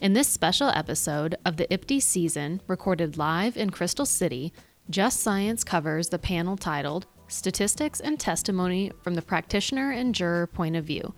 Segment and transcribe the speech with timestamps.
[0.00, 4.52] In this special episode of the IPTES season, recorded live in Crystal City,
[4.88, 10.76] Just Science covers the panel titled Statistics and Testimony from the Practitioner and Juror Point
[10.76, 11.14] of View.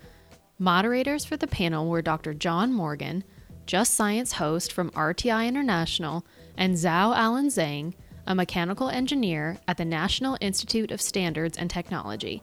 [0.58, 2.32] Moderators for the panel were Dr.
[2.32, 3.22] John Morgan,
[3.66, 6.24] Just Science host from RTI International,
[6.56, 7.92] and Xiaoyu Alan Zheng,
[8.26, 12.42] a mechanical engineer at the National Institute of Standards and Technology.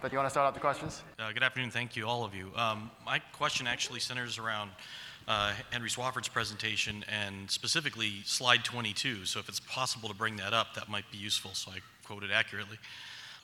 [0.00, 1.02] But you want to start out the questions?
[1.18, 1.70] Uh, good afternoon.
[1.70, 2.50] Thank you, all of you.
[2.56, 4.70] Um, my question actually centers around
[5.28, 9.26] uh, Henry Swofford's presentation and specifically slide 22.
[9.26, 12.22] So if it's possible to bring that up, that might be useful so I quote
[12.22, 12.78] it accurately.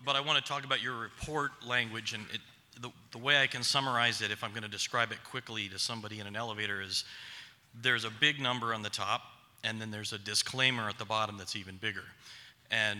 [0.06, 2.40] But I want to talk about your report language and it,
[2.80, 5.78] the, the way I can summarize it, if I'm going to describe it quickly to
[5.78, 7.04] somebody in an elevator, is
[7.82, 9.20] there's a big number on the top,
[9.64, 12.04] and then there's a disclaimer at the bottom that's even bigger.
[12.70, 12.98] And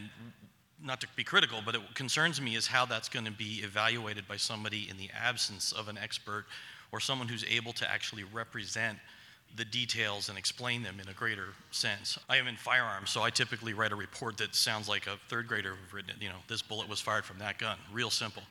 [0.84, 4.26] not to be critical, but it concerns me is how that's going to be evaluated
[4.26, 6.46] by somebody in the absence of an expert
[6.90, 8.98] or someone who's able to actually represent
[9.56, 12.18] the details and explain them in a greater sense.
[12.28, 15.46] I am in firearms, so I typically write a report that sounds like a third
[15.46, 16.22] grader would have written it.
[16.22, 17.76] You know, this bullet was fired from that gun.
[17.92, 18.42] Real simple.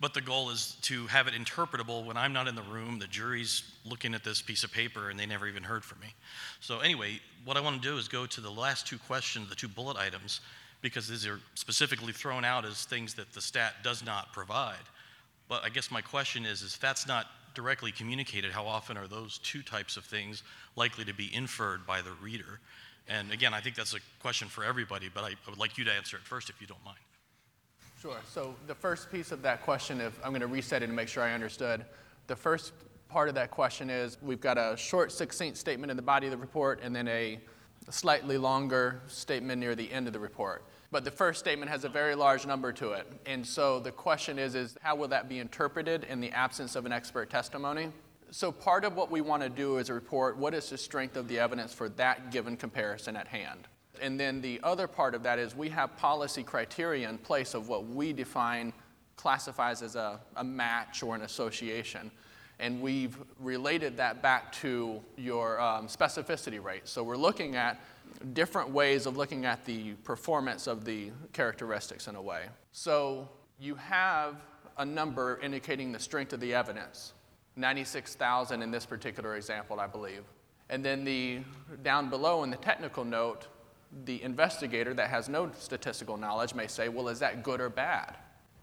[0.00, 3.08] But the goal is to have it interpretable when I'm not in the room, the
[3.08, 6.14] jury's looking at this piece of paper and they never even heard from me.
[6.60, 9.56] So, anyway, what I want to do is go to the last two questions, the
[9.56, 10.40] two bullet items,
[10.82, 14.76] because these are specifically thrown out as things that the stat does not provide.
[15.48, 19.08] But I guess my question is, is if that's not directly communicated, how often are
[19.08, 20.44] those two types of things
[20.76, 22.60] likely to be inferred by the reader?
[23.08, 25.84] And again, I think that's a question for everybody, but I, I would like you
[25.84, 26.98] to answer it first if you don't mind.
[28.00, 28.18] Sure.
[28.32, 31.08] So the first piece of that question, if I'm going to reset it and make
[31.08, 31.84] sure I understood,
[32.28, 32.72] the first
[33.08, 36.30] part of that question is we've got a short, succinct statement in the body of
[36.30, 37.40] the report and then a
[37.90, 40.64] slightly longer statement near the end of the report.
[40.92, 43.10] But the first statement has a very large number to it.
[43.26, 46.86] And so the question is, is how will that be interpreted in the absence of
[46.86, 47.90] an expert testimony?
[48.30, 51.16] So part of what we want to do is a report what is the strength
[51.16, 53.66] of the evidence for that given comparison at hand?
[54.00, 57.68] And then the other part of that is we have policy criteria in place of
[57.68, 58.72] what we define
[59.16, 62.10] classifies as a, a match or an association.
[62.60, 66.88] And we've related that back to your um, specificity rate.
[66.88, 67.80] So we're looking at
[68.32, 72.46] different ways of looking at the performance of the characteristics in a way.
[72.72, 73.28] So
[73.60, 74.36] you have
[74.76, 77.12] a number indicating the strength of the evidence
[77.56, 80.22] 96,000 in this particular example, I believe.
[80.70, 81.40] And then the
[81.82, 83.48] down below in the technical note,
[84.04, 88.16] the investigator that has no statistical knowledge may say, well, is that good or bad?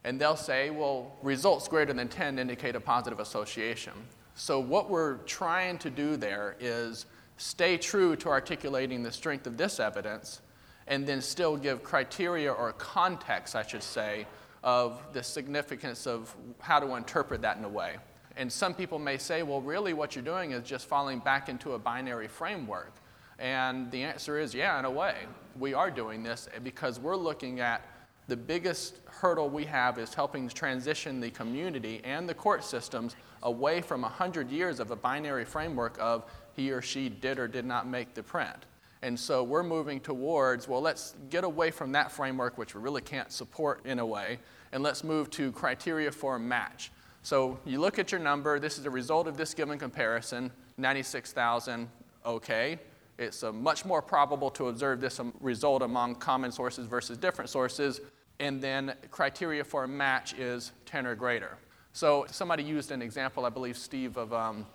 [0.04, 3.94] And they'll say, well, results greater than 10 indicate a positive association.
[4.36, 7.06] So, what we're trying to do there is
[7.38, 10.42] stay true to articulating the strength of this evidence
[10.88, 14.28] and then still give criteria or context, I should say,
[14.64, 17.96] of the significance of how to interpret that in a way.
[18.38, 21.74] And some people may say, well, really, what you're doing is just falling back into
[21.74, 22.94] a binary framework.
[23.40, 25.16] And the answer is yeah, in a way.
[25.60, 27.82] We are doing this because we're looking at
[28.28, 33.82] the biggest hurdle we have is helping transition the community and the court systems away
[33.82, 37.88] from 100 years of a binary framework of he or she did or did not
[37.88, 38.66] make the print.
[39.04, 43.02] And so we're moving towards, well, let's get away from that framework, which we really
[43.02, 44.40] can't support in a way,
[44.72, 46.92] and let's move to criteria for a match.
[47.22, 51.88] So you look at your number, this is a result of this given comparison 96,000,
[52.26, 52.80] okay.
[53.18, 58.02] It's much more probable to observe this result among common sources versus different sources.
[58.40, 61.58] And then criteria for a match is 10 or greater.
[61.94, 64.66] So somebody used an example, I believe, Steve, of um,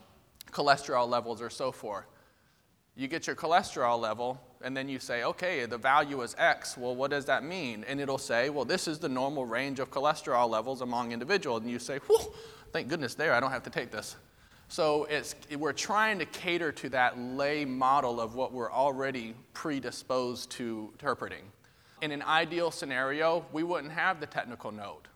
[0.50, 2.06] cholesterol levels or so forth.
[2.96, 6.76] You get your cholesterol level, and then you say, okay, the value is X.
[6.76, 7.84] Well, what does that mean?
[7.87, 11.62] And it'll say, well, this is the normal range of cholesterol levels among individuals.
[11.62, 12.32] And you say, whew,
[12.72, 14.16] thank goodness there, I don't have to take this.
[14.70, 15.08] So
[15.58, 21.43] we're trying to cater to that lay model of what we're already predisposed to interpreting.
[22.02, 25.08] In an ideal scenario, we wouldn't have the technical note.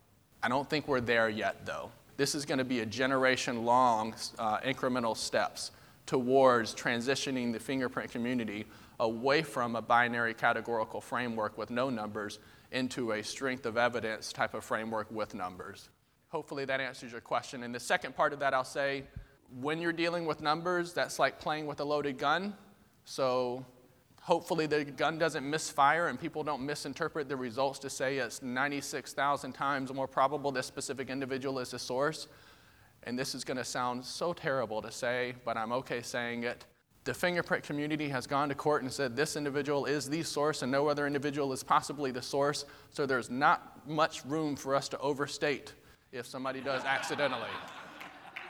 [0.42, 1.92] I don't think we're there yet, though.
[2.16, 5.70] This is going to be a generation long uh, incremental steps
[6.04, 8.66] towards transitioning the fingerprint community
[8.98, 12.40] away from a binary categorical framework with no numbers
[12.72, 15.90] into a strength of evidence type of framework with numbers.
[16.30, 17.62] Hopefully that answers your question.
[17.62, 19.04] And the second part of that, I'll say
[19.60, 22.54] when you're dealing with numbers, that's like playing with a loaded gun.
[23.04, 23.64] So
[24.20, 29.52] hopefully the gun doesn't misfire and people don't misinterpret the results to say it's 96,000
[29.52, 32.26] times more probable this specific individual is the source.
[33.04, 36.64] And this is going to sound so terrible to say, but I'm okay saying it.
[37.04, 40.72] The fingerprint community has gone to court and said this individual is the source and
[40.72, 42.64] no other individual is possibly the source.
[42.88, 45.74] So there's not much room for us to overstate
[46.12, 47.50] if somebody does accidentally.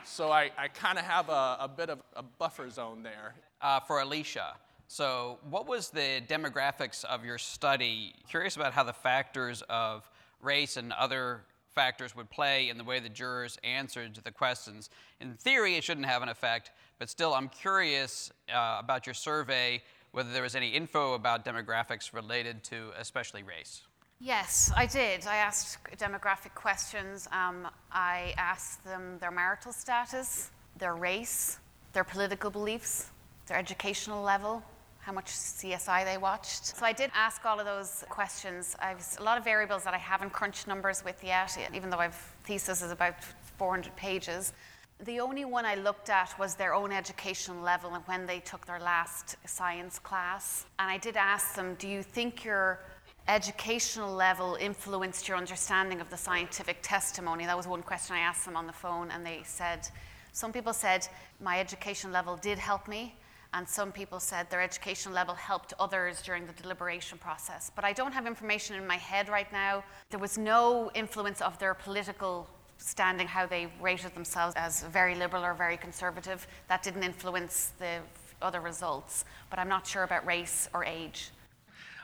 [0.05, 3.35] So I, I kind of have a, a, bit of a buffer zone there.
[3.61, 4.55] Uh, for Alicia,
[4.87, 8.15] so what was the demographics of your study?
[8.29, 10.09] Curious about how the factors of
[10.41, 11.41] race and other
[11.75, 14.91] factors would play in the way the jurors answered the questions.
[15.21, 19.83] In theory, it shouldn't have an effect, but still, I'm curious uh, about your survey
[20.15, 23.83] whether there was any info about demographics related to especially race.
[24.25, 25.27] Yes, I did.
[25.27, 27.29] I asked demographic questions.
[27.31, 31.59] Um, I asked them their marital status, their race,
[31.93, 33.11] their political beliefs,
[33.47, 34.63] their educational level,
[35.01, 36.65] how much CSI they watched.
[36.65, 38.75] So I did ask all of those questions.
[38.81, 42.17] I've a lot of variables that I haven't crunched numbers with yet, even though I've
[42.45, 43.23] thesis is about
[43.59, 44.55] 400 pages.
[45.01, 48.65] The only one I looked at was their own educational level and when they took
[48.65, 50.65] their last science class.
[50.79, 52.81] And I did ask them, do you think your
[53.27, 57.47] educational level influenced your understanding of the scientific testimony?
[57.47, 59.89] That was one question I asked them on the phone, and they said,
[60.33, 61.07] some people said,
[61.41, 63.15] my education level did help me,
[63.55, 67.71] and some people said their education level helped others during the deliberation process.
[67.75, 69.85] But I don't have information in my head right now.
[70.11, 72.49] There was no influence of their political
[72.79, 76.47] standing, how they rated themselves as very liberal or very conservative.
[76.69, 78.01] That didn't influence the
[78.43, 79.25] other results.
[79.51, 81.31] But I'm not sure about race or age.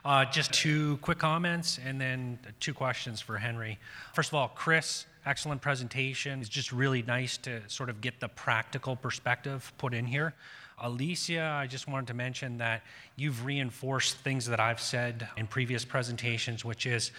[0.05, 3.79] Uh, just two quick comments and then two questions for Henry.
[4.15, 6.41] First of all, Chris, excellent presentation.
[6.41, 10.35] It's just really nice to sort of get the practical perspective put in here.
[10.83, 12.83] Alicia, I just wanted to mention that
[13.17, 17.13] you've reinforced things that I've said in previous presentations, which is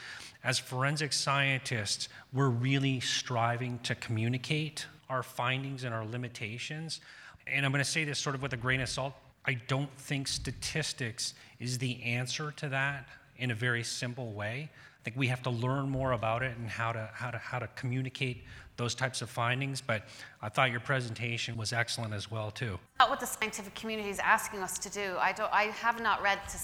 [0.43, 7.01] as forensic scientists, we're really striving to communicate our findings and our limitations.
[7.45, 9.13] And I'm going to say this sort of with a grain of salt
[9.45, 14.69] I don't think statistics is the answer to that in a very simple way.
[14.73, 17.59] I think we have to learn more about it and how to, how to, how
[17.59, 18.43] to communicate
[18.77, 19.79] those types of findings.
[19.79, 20.03] But
[20.41, 22.79] I thought your presentation was excellent as well, too.
[22.99, 25.15] Not what the scientific community is asking us to do.
[25.19, 26.57] I, don't, I have not read to,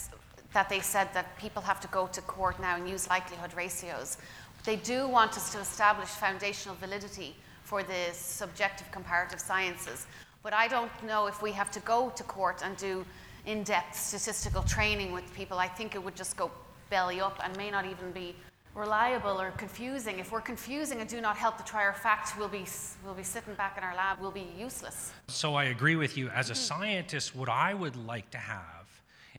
[0.54, 4.18] that they said that people have to go to court now and use likelihood ratios.
[4.66, 10.08] They do want us to establish foundational validity for the subjective comparative sciences.
[10.42, 13.06] But I don't know if we have to go to court and do
[13.48, 15.58] in depth statistical training with people.
[15.58, 16.52] I think it would just go
[16.90, 18.36] belly up and may not even be
[18.76, 20.20] reliable or confusing.
[20.20, 22.66] If we're confusing and do not help the trier of fact, we'll be,
[23.04, 25.12] we'll be sitting back in our lab, we'll be useless.
[25.30, 26.30] So I agree with you.
[26.30, 26.62] As a mm-hmm.
[26.62, 28.68] scientist, what I would like to have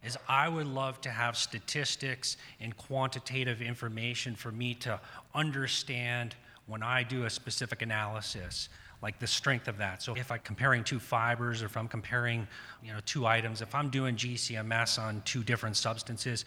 [0.02, 4.98] is I would love to have statistics and quantitative information for me to
[5.34, 6.34] understand
[6.66, 8.68] when I do a specific analysis
[9.02, 10.02] like the strength of that.
[10.02, 12.46] So if I'm comparing two fibers or if I'm comparing,
[12.82, 16.44] you know, two items, if I'm doing GCMS on two different substances,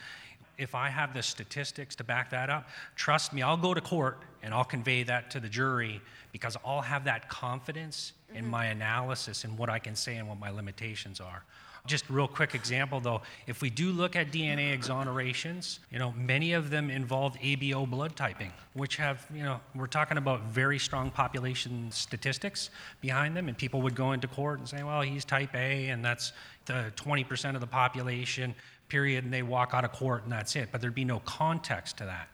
[0.57, 4.19] if I have the statistics to back that up, trust me, I'll go to court
[4.43, 8.51] and I'll convey that to the jury because I'll have that confidence in mm-hmm.
[8.51, 11.43] my analysis and what I can say and what my limitations are.
[11.87, 16.53] Just real quick example though, if we do look at DNA exonerations, you know, many
[16.53, 21.09] of them involve ABO blood typing, which have, you know, we're talking about very strong
[21.09, 22.69] population statistics
[23.01, 26.05] behind them, and people would go into court and say, well, he's type A, and
[26.05, 26.33] that's
[26.65, 28.53] the 20% of the population,
[28.87, 30.69] period, and they walk out of court and that's it.
[30.71, 32.27] But there'd be no context to that.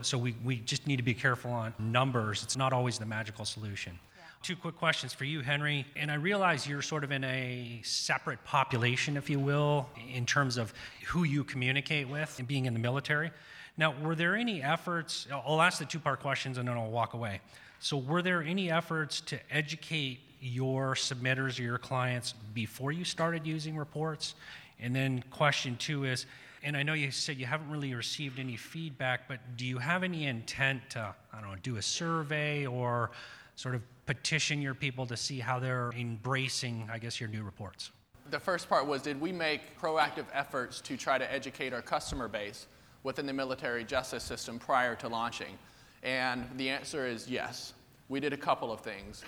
[0.00, 2.42] So we, we just need to be careful on numbers.
[2.42, 3.98] It's not always the magical solution.
[4.42, 5.86] Two quick questions for you, Henry.
[5.94, 10.56] And I realize you're sort of in a separate population, if you will, in terms
[10.56, 10.74] of
[11.06, 13.30] who you communicate with and being in the military.
[13.76, 15.28] Now, were there any efforts?
[15.32, 17.40] I'll ask the two part questions and then I'll walk away.
[17.78, 23.46] So, were there any efforts to educate your submitters or your clients before you started
[23.46, 24.34] using reports?
[24.80, 26.26] And then, question two is,
[26.64, 30.02] and I know you said you haven't really received any feedback, but do you have
[30.02, 33.12] any intent to, I don't know, do a survey or
[33.56, 37.90] sort of petition your people to see how they're embracing, I guess, your new reports?
[38.30, 42.28] The first part was Did we make proactive efforts to try to educate our customer
[42.28, 42.66] base
[43.02, 45.58] within the military justice system prior to launching?
[46.02, 47.74] And the answer is yes.
[48.08, 49.24] We did a couple of things.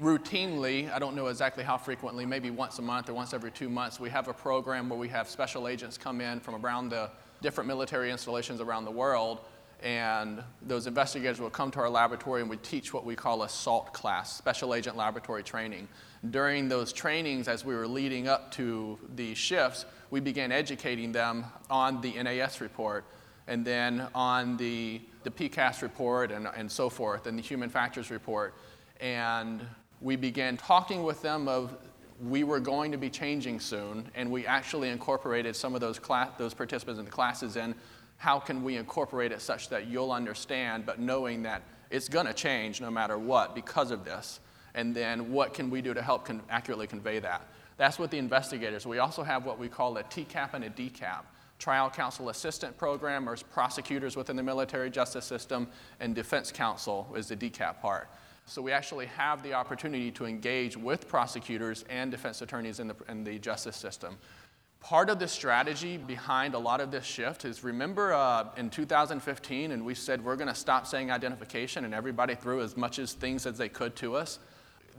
[0.00, 3.68] Routinely, I don't know exactly how frequently, maybe once a month or once every two
[3.68, 7.10] months, we have a program where we have special agents come in from around the
[7.42, 9.40] different military installations around the world
[9.84, 13.48] and those investigators will come to our laboratory and we'd teach what we call a
[13.48, 15.86] SALT class, Special Agent Laboratory Training.
[16.30, 21.44] During those trainings, as we were leading up to the shifts, we began educating them
[21.68, 23.04] on the NAS report
[23.46, 28.10] and then on the, the PCAST report and, and so forth, and the human factors
[28.10, 28.54] report.
[29.00, 29.60] And
[30.00, 31.76] we began talking with them of
[32.22, 36.30] we were going to be changing soon, and we actually incorporated some of those, class,
[36.38, 37.74] those participants in the classes in
[38.16, 42.32] how can we incorporate it such that you'll understand, but knowing that it's going to
[42.32, 44.40] change no matter what because of this?
[44.74, 47.46] And then what can we do to help con- accurately convey that?
[47.76, 48.86] That's what the investigators.
[48.86, 51.22] We also have what we call a TCAP and a DCAP
[51.58, 55.68] trial counsel assistant program, or prosecutors within the military justice system,
[56.00, 58.08] and defense counsel is the DCAP part.
[58.46, 62.96] So we actually have the opportunity to engage with prosecutors and defense attorneys in the,
[63.08, 64.18] in the justice system
[64.84, 69.72] part of the strategy behind a lot of this shift is remember uh, in 2015
[69.72, 73.14] and we said we're going to stop saying identification and everybody threw as much as
[73.14, 74.38] things as they could to us.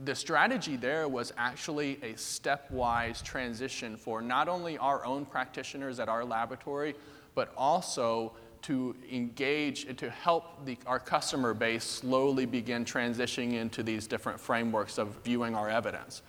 [0.04, 6.10] The strategy there was actually a stepwise transition for not only our own practitioners at
[6.10, 6.96] our laboratory
[7.36, 13.84] but also to engage and to help the, our customer base slowly begin transitioning into
[13.84, 16.24] these different frameworks of viewing our evidence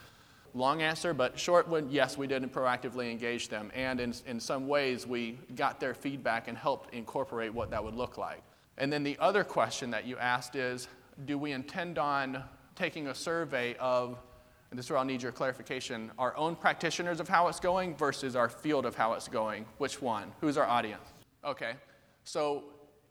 [0.56, 3.70] Long answer, but short one yes, we did proactively engage them.
[3.74, 7.94] And in, in some ways, we got their feedback and helped incorporate what that would
[7.94, 8.42] look like.
[8.78, 10.88] And then the other question that you asked is
[11.26, 12.42] do we intend on
[12.74, 14.18] taking a survey of,
[14.70, 17.94] and this is where I'll need your clarification, our own practitioners of how it's going
[17.94, 19.66] versus our field of how it's going?
[19.76, 20.32] Which one?
[20.40, 21.04] Who's our audience?
[21.44, 21.74] Okay.
[22.24, 22.64] So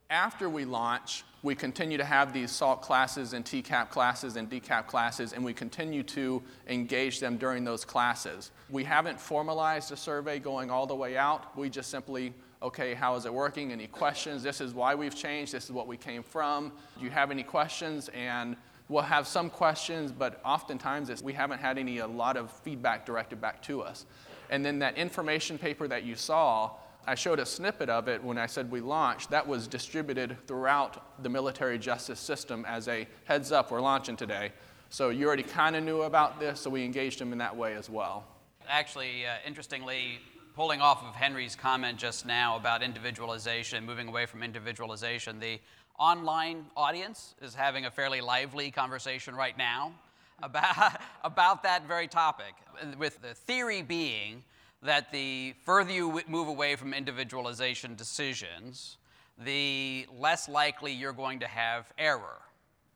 [0.09, 4.87] after we launch, we continue to have these SALT classes and TCAP classes and DCAP
[4.87, 8.51] classes, and we continue to engage them during those classes.
[8.69, 11.55] We haven't formalized a survey going all the way out.
[11.57, 13.71] We just simply, okay, how is it working?
[13.71, 14.41] Any questions?
[14.41, 15.53] This is why we've changed.
[15.53, 16.71] This is what we came from.
[16.97, 18.09] Do you have any questions?
[18.13, 18.55] And
[18.89, 23.41] we'll have some questions, but oftentimes we haven't had any, a lot of feedback directed
[23.41, 24.05] back to us.
[24.49, 26.71] And then that information paper that you saw,
[27.07, 29.29] I showed a snippet of it when I said we launched.
[29.29, 34.51] That was distributed throughout the military justice system as a heads up, we're launching today.
[34.89, 37.75] So you already kind of knew about this, so we engaged them in that way
[37.75, 38.25] as well.
[38.67, 40.19] Actually, uh, interestingly,
[40.55, 45.59] pulling off of Henry's comment just now about individualization, moving away from individualization, the
[45.99, 49.91] online audience is having a fairly lively conversation right now
[50.43, 52.55] about, about that very topic,
[52.97, 54.43] with the theory being
[54.81, 58.97] that the further you move away from individualization decisions,
[59.37, 62.41] the less likely you're going to have error.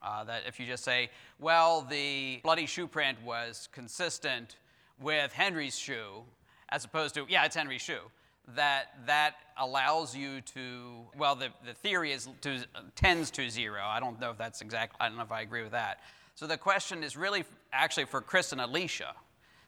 [0.02, 1.10] Uh, that if you just say,
[1.40, 4.56] well, the bloody shoe print was consistent
[5.02, 6.24] with Henry's shoe,
[6.70, 8.00] as opposed to, yeah, it's Henry's shoe,
[8.56, 13.82] that that allows you to, well, the, the theory is to, tends to zero.
[13.84, 16.00] I don't know if that's exact, I don't know if I agree with that.
[16.36, 17.44] So the question is really
[17.74, 19.14] actually for Chris and Alicia.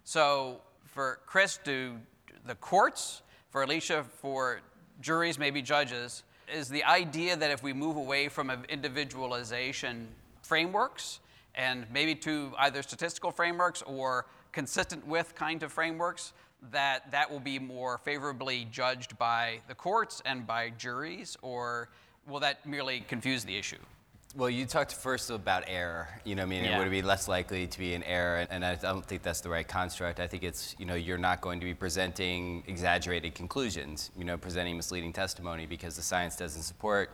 [0.05, 0.61] So
[0.91, 1.98] for Chris, do
[2.45, 4.62] the courts, for Alicia, for
[5.00, 10.07] juries, maybe judges, is the idea that if we move away from individualization
[10.43, 11.19] frameworks
[11.55, 16.33] and maybe to either statistical frameworks or consistent with kind of frameworks,
[16.71, 21.89] that that will be more favorably judged by the courts and by juries, or
[22.27, 23.79] will that merely confuse the issue?
[24.33, 26.07] Well, you talked first about error.
[26.23, 26.77] You know, I mean, Yeah.
[26.77, 28.47] would it be less likely to be an error?
[28.50, 30.21] And I don't think that's the right construct.
[30.21, 34.38] I think it's, you know, you're not going to be presenting exaggerated conclusions, you know,
[34.38, 37.11] presenting misleading testimony because the science doesn't support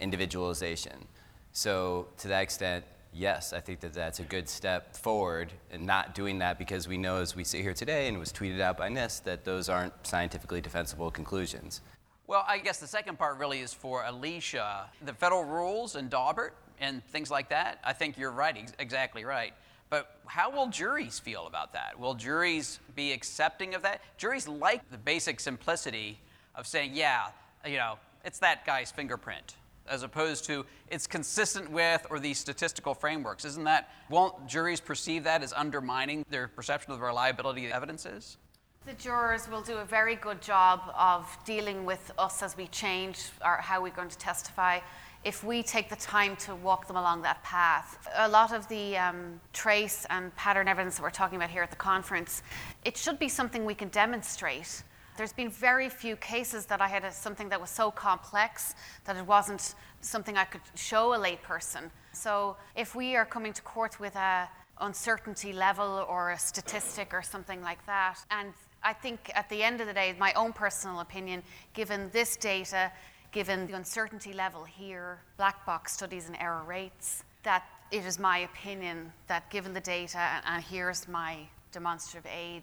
[0.00, 1.06] individualization.
[1.52, 2.84] So, to that extent,
[3.14, 6.98] yes, I think that that's a good step forward and not doing that because we
[6.98, 9.70] know as we sit here today and it was tweeted out by NIST that those
[9.70, 11.80] aren't scientifically defensible conclusions.
[12.26, 14.86] Well, I guess the second part really is for Alicia.
[15.04, 19.24] The federal rules and Daubert and things like that, I think you're right, ex- exactly
[19.24, 19.52] right.
[19.90, 21.98] But how will juries feel about that?
[21.98, 24.00] Will juries be accepting of that?
[24.16, 26.18] Juries like the basic simplicity
[26.54, 27.26] of saying, yeah,
[27.66, 32.94] you know, it's that guy's fingerprint, as opposed to it's consistent with or these statistical
[32.94, 33.44] frameworks.
[33.44, 37.76] Isn't that, won't juries perceive that as undermining their perception of the reliability of the
[37.76, 38.38] evidence?
[38.86, 43.30] The jurors will do a very good job of dealing with us as we change
[43.40, 44.80] our, how we're going to testify
[45.24, 48.06] if we take the time to walk them along that path.
[48.16, 51.70] A lot of the um, trace and pattern evidence that we're talking about here at
[51.70, 52.42] the conference,
[52.84, 54.82] it should be something we can demonstrate.
[55.16, 58.74] There's been very few cases that I had a, something that was so complex
[59.06, 61.90] that it wasn't something I could show a layperson.
[62.12, 64.46] So if we are coming to court with a
[64.80, 68.52] uncertainty level or a statistic or something like that, and
[68.84, 72.92] I think at the end of the day, my own personal opinion, given this data,
[73.32, 78.38] given the uncertainty level here, black box studies and error rates, that it is my
[78.38, 81.38] opinion that given the data, and, and here's my
[81.72, 82.62] demonstrative aid,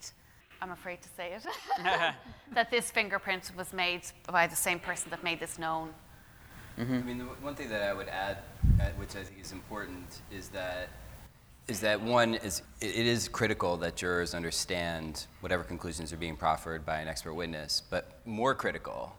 [0.62, 1.46] I'm afraid to say it,
[2.54, 5.90] that this fingerprint was made by the same person that made this known.
[6.78, 8.38] I mean, the one thing that I would add,
[8.80, 10.90] uh, which I think is important, is that
[11.68, 16.86] is that one is it is critical that jurors understand whatever conclusions are being proffered
[16.86, 19.16] by an expert witness, but more critical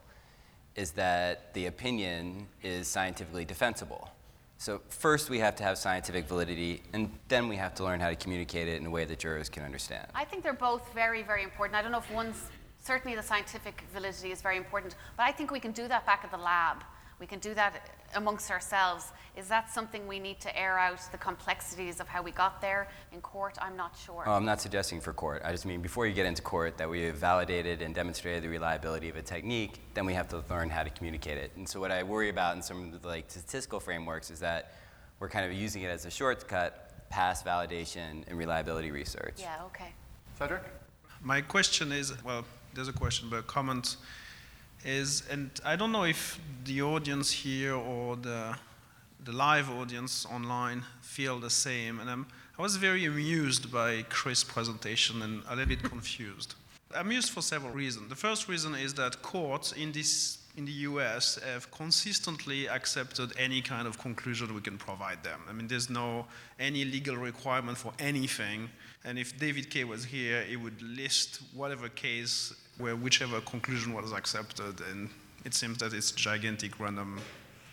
[0.74, 4.10] is that the opinion is scientifically defensible.
[4.58, 8.08] So first we have to have scientific validity, and then we have to learn how
[8.08, 10.06] to communicate it in a way that jurors can understand.
[10.14, 11.76] I think they're both very, very important.
[11.76, 12.44] I don't know if one's
[12.78, 16.20] certainly the scientific validity is very important, but I think we can do that back
[16.24, 16.84] at the lab.
[17.18, 19.12] We can do that amongst ourselves.
[19.36, 22.88] Is that something we need to air out the complexities of how we got there
[23.12, 23.56] in court?
[23.62, 24.24] I'm not sure.
[24.26, 25.42] Oh, I'm not suggesting for court.
[25.44, 28.48] I just mean before you get into court that we have validated and demonstrated the
[28.48, 31.52] reliability of a technique, then we have to learn how to communicate it.
[31.56, 34.74] And so what I worry about in some of the like statistical frameworks is that
[35.18, 39.34] we're kind of using it as a shortcut past validation and reliability research.
[39.38, 39.92] yeah, okay.
[40.38, 40.62] Cedric?
[41.22, 42.44] My question is well,
[42.74, 43.96] there's a question, but a comment
[44.84, 48.56] is, and I don't know if the audience here or the,
[49.24, 52.00] the live audience online feel the same.
[52.00, 52.26] And I'm,
[52.58, 56.54] I was very amused by Chris' presentation and a little bit confused.
[56.94, 58.08] Amused for several reasons.
[58.08, 63.62] The first reason is that courts in this in the US have consistently accepted any
[63.62, 65.40] kind of conclusion we can provide them.
[65.48, 66.26] I mean, there's no
[66.58, 68.68] any legal requirement for anything.
[69.04, 74.12] And if David Kaye was here, he would list whatever case where whichever conclusion was
[74.12, 75.10] accepted, and
[75.44, 77.20] it seems that it's gigantic random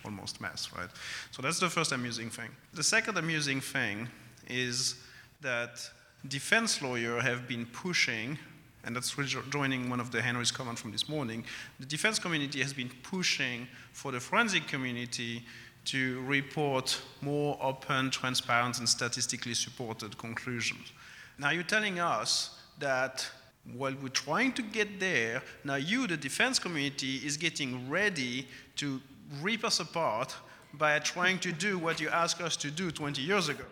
[0.06, 0.90] almost mess, right?
[1.32, 2.50] So that's the first amusing thing.
[2.74, 4.08] The second amusing thing
[4.48, 4.96] is
[5.42, 5.80] that
[6.28, 8.38] defense lawyers have been pushing
[8.84, 9.16] and that's
[9.50, 11.44] joining one of the Henry's comments from this morning,
[11.80, 15.44] the defense community has been pushing for the forensic community
[15.86, 20.92] to report more open, transparent, and statistically supported conclusions.
[21.38, 23.30] Now you're telling us that
[23.76, 29.02] while we're trying to get there, now you, the defense community, is getting ready to
[29.42, 30.36] rip us apart
[30.74, 33.66] by trying to do what you asked us to do 20 years ago.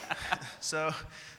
[0.60, 0.92] so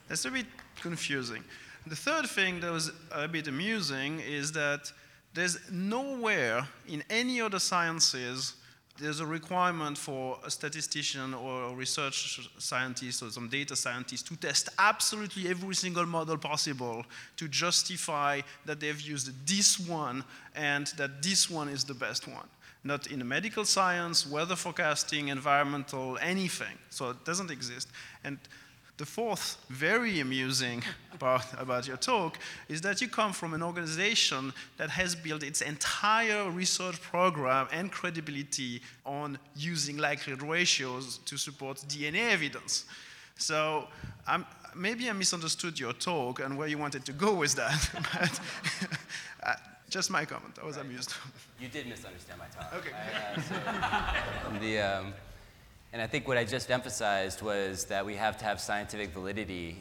[0.08, 0.46] that's a bit
[0.82, 1.44] confusing.
[1.88, 4.92] The third thing that was a bit amusing is that
[5.34, 8.56] there's nowhere in any other sciences
[8.99, 14.36] there's a requirement for a statistician or a research scientist or some data scientist to
[14.36, 17.03] test absolutely every single model possible
[17.36, 20.23] to justify that they've used this one
[20.56, 22.47] and that this one is the best one.
[22.84, 26.77] Not in medical science, weather forecasting, environmental, anything.
[26.89, 27.88] So it doesn't exist.
[28.23, 28.38] And
[28.97, 30.84] the fourth very amusing
[31.19, 32.38] part about your talk
[32.69, 37.91] is that you come from an organization that has built its entire research program and
[37.91, 42.86] credibility on using likelihood ratios to support DNA evidence.
[43.38, 43.88] So
[44.27, 47.89] I'm, maybe I misunderstood your talk and where you wanted to go with that.
[48.13, 48.39] but
[49.43, 49.53] uh,
[49.89, 50.58] just my comment.
[50.62, 50.86] I was right.
[50.86, 51.13] amused.
[51.60, 52.73] You did misunderstand my talk.
[52.75, 52.91] Okay.
[52.93, 55.13] I, uh, so the, um,
[55.93, 59.77] and I think what I just emphasized was that we have to have scientific validity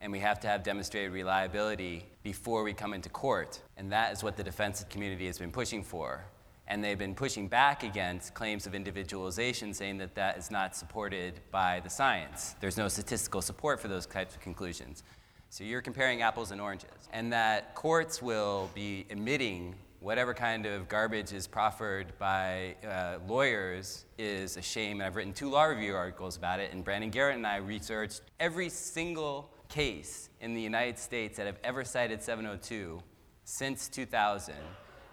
[0.00, 3.60] and we have to have demonstrated reliability before we come into court.
[3.76, 6.24] And that is what the defense community has been pushing for.
[6.66, 11.40] And they've been pushing back against claims of individualization, saying that that is not supported
[11.50, 12.54] by the science.
[12.60, 15.02] There's no statistical support for those types of conclusions.
[15.50, 16.88] So you're comparing apples and oranges.
[17.12, 24.06] And that courts will be emitting whatever kind of garbage is proffered by uh, lawyers
[24.18, 25.00] is a shame.
[25.00, 26.72] And I've written two law review articles about it.
[26.72, 31.58] And Brandon Garrett and I researched every single case in the United States that have
[31.62, 33.00] ever cited 702
[33.44, 34.54] since 2000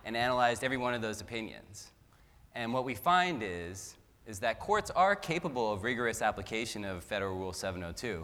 [0.06, 1.92] and analyzed every one of those opinions.
[2.56, 3.96] And what we find is,
[4.26, 8.24] is that courts are capable of rigorous application of Federal Rule 702.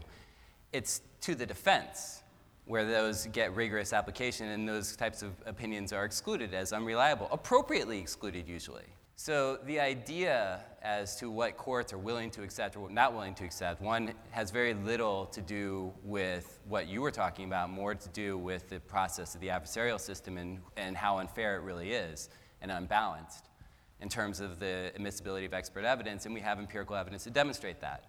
[0.72, 2.23] It's to the defense
[2.66, 8.00] where those get rigorous application and those types of opinions are excluded as unreliable, appropriately
[8.00, 8.86] excluded usually.
[9.16, 13.46] So the idea as to what courts are willing to accept or not willing to
[13.46, 18.10] accept, one has very little to do with what you were talking about, more to
[18.10, 22.30] do with the process of the adversarial system and, and how unfair it really is
[22.62, 23.50] and unbalanced
[24.02, 27.80] in terms of the admissibility of expert evidence, and we have empirical evidence to demonstrate
[27.80, 28.06] that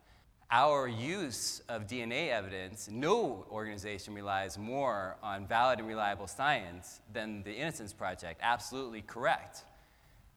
[0.50, 7.42] our use of DNA evidence, no organization relies more on valid and reliable science than
[7.42, 8.40] the Innocence Project.
[8.42, 9.64] Absolutely correct.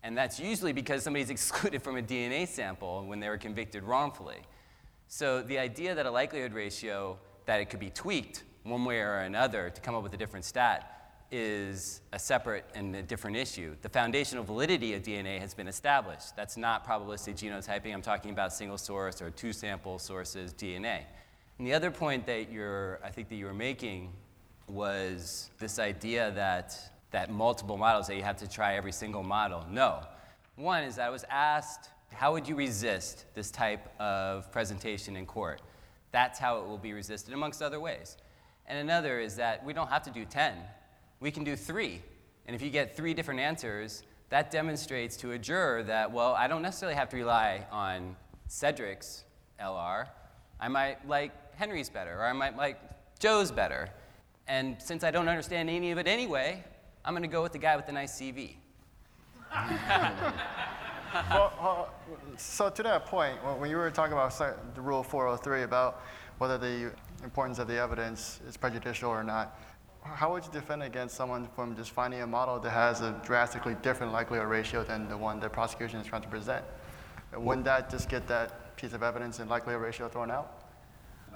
[0.04, 4.40] And that's usually because somebody's excluded from a DNA sample when they were convicted wrongfully.
[5.08, 9.20] So the idea that a likelihood ratio, that it could be tweaked one way or
[9.20, 10.97] another to come up with a different stat,
[11.32, 13.76] is a separate and a different issue.
[13.82, 16.36] The foundational validity of DNA has been established.
[16.36, 17.94] That's not probabilistic genotyping.
[17.94, 21.02] I'm talking about single source or two sample sources DNA.
[21.58, 24.14] And the other point that you're, I think that you were making
[24.68, 26.78] was this idea that,
[27.12, 29.66] that multiple models, that you have to try every single model.
[29.70, 30.02] No.
[30.56, 35.26] One is that I was asked, how would you resist this type of presentation in
[35.26, 35.62] court?
[36.12, 38.18] That's how it will be resisted, amongst other ways.
[38.66, 40.54] And another is that we don't have to do 10
[41.20, 42.02] we can do three.
[42.46, 46.48] And if you get three different answers, that demonstrates to a juror that, well, I
[46.48, 48.16] don't necessarily have to rely on
[48.48, 49.24] Cedric's
[49.62, 50.08] LR.
[50.60, 52.80] I might like Henry's better, or I might like
[53.20, 53.90] Joe's better.
[54.48, 56.64] And since I don't understand any of it anyway,
[57.04, 58.56] I'm going to go with the guy with the nice CV.
[61.30, 61.86] well, uh,
[62.38, 64.38] so to that point, when you were talking about
[64.76, 66.04] the Rule 403 about
[66.38, 66.92] whether the
[67.24, 69.60] importance of the evidence is prejudicial or not,
[70.16, 73.76] how would you defend against someone from just finding a model that has a drastically
[73.82, 76.64] different likelihood ratio than the one the prosecution is trying to present?
[77.36, 80.64] Wouldn't that just get that piece of evidence and likelihood ratio thrown out?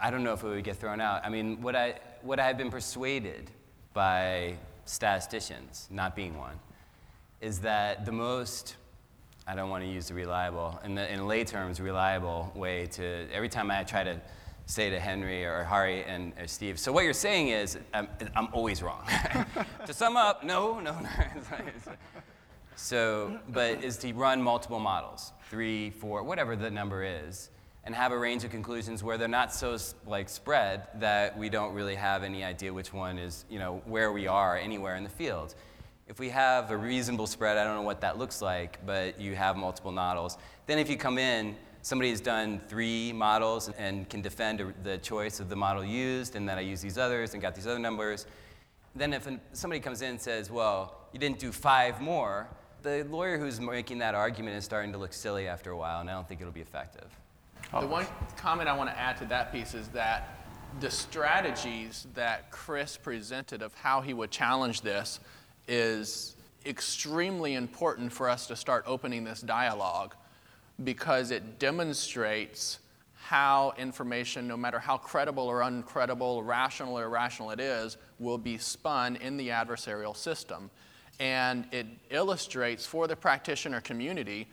[0.02, 1.24] I don't know if it would get thrown out.
[1.24, 3.52] I mean, what I, what I have been persuaded
[3.94, 4.56] by
[4.86, 6.60] statisticians, not being one,
[7.40, 8.78] is that the most,
[9.48, 13.28] I don't want to use the reliable, in, the, in lay terms, reliable way to,
[13.32, 14.20] every time I try to
[14.72, 16.80] say to Henry or Hari and or Steve.
[16.80, 19.06] So what you're saying is, I'm, I'm always wrong.
[19.86, 21.10] to sum up, no, no, no.
[22.78, 27.50] so, but is to run multiple models, three, four, whatever the number is,
[27.84, 31.74] and have a range of conclusions where they're not so like spread that we don't
[31.74, 35.10] really have any idea which one is, you know, where we are anywhere in the
[35.10, 35.54] field.
[36.08, 39.36] If we have a reasonable spread, I don't know what that looks like, but you
[39.36, 40.38] have multiple models.
[40.66, 45.40] Then if you come in somebody has done three models and can defend the choice
[45.40, 48.26] of the model used, and then I use these others and got these other numbers.
[48.96, 52.48] Then if somebody comes in and says, well, you didn't do five more,
[52.84, 56.10] the lawyer who's making that argument is starting to look silly after a while, and
[56.10, 57.08] I don't think it'll be effective.
[57.72, 60.46] The one comment I want to add to that piece is that
[60.80, 65.20] the strategies that Chris presented of how he would challenge this
[65.68, 70.16] is extremely important for us to start opening this dialogue
[70.84, 72.80] because it demonstrates
[73.16, 78.58] how information, no matter how credible or uncredible, rational or irrational it is, will be
[78.58, 80.70] spun in the adversarial system.
[81.20, 84.48] And it illustrates for the practitioner community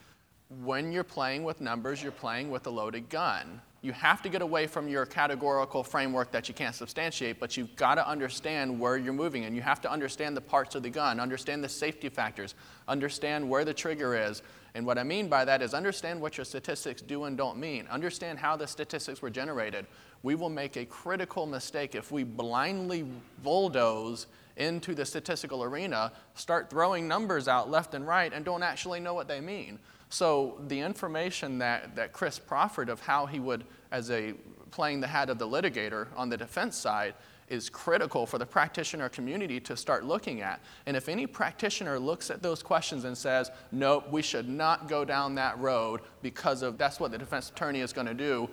[0.49, 3.61] when you're playing with numbers, you're playing with a loaded gun.
[3.81, 7.77] You have to get away from your categorical framework that you can't substantiate, but you've
[7.77, 10.91] got to understand where you're moving, and you have to understand the parts of the
[10.91, 12.55] gun, understand the safety factors,
[12.89, 14.43] understand where the trigger is,
[14.75, 17.87] and what I mean by that is understand what your statistics do and don't mean.
[17.89, 19.87] Understand how the statistics were generated.
[20.23, 23.07] We will make a critical mistake if we blindly
[23.45, 28.99] bulldoze into the statistical arena, start throwing numbers out left and right, and don't actually
[28.99, 29.79] know what they mean.
[30.11, 34.35] So the information that, that Chris proffered of how he would, as a
[34.71, 37.15] playing the hat of the litigator on the defense side,
[37.49, 40.61] is critical for the practitioner community to start looking at.
[40.87, 45.05] And if any practitioner looks at those questions and says, nope, we should not go
[45.05, 48.51] down that road because of that's what the defense attorney is going to do,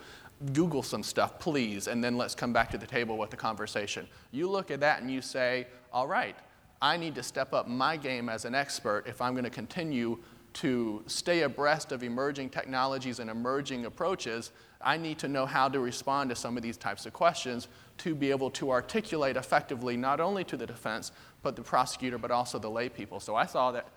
[0.54, 4.08] Google some stuff, please, and then let's come back to the table with the conversation.
[4.32, 6.36] You look at that and you say, all right,
[6.82, 10.20] I need to step up my game as an expert if I'm going to continue
[10.56, 15.80] to stay abreast of emerging technologies and emerging approaches, I need to know how to
[15.80, 17.68] respond to some of these types of questions
[18.00, 21.12] to be able to articulate effectively not only to the defense,
[21.44, 23.20] but the prosecutor, but also the lay people.
[23.20, 23.90] So I saw that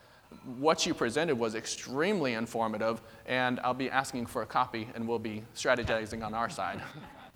[0.58, 5.18] what you presented was extremely informative, and I'll be asking for a copy, and we'll
[5.18, 6.82] be strategizing on our side.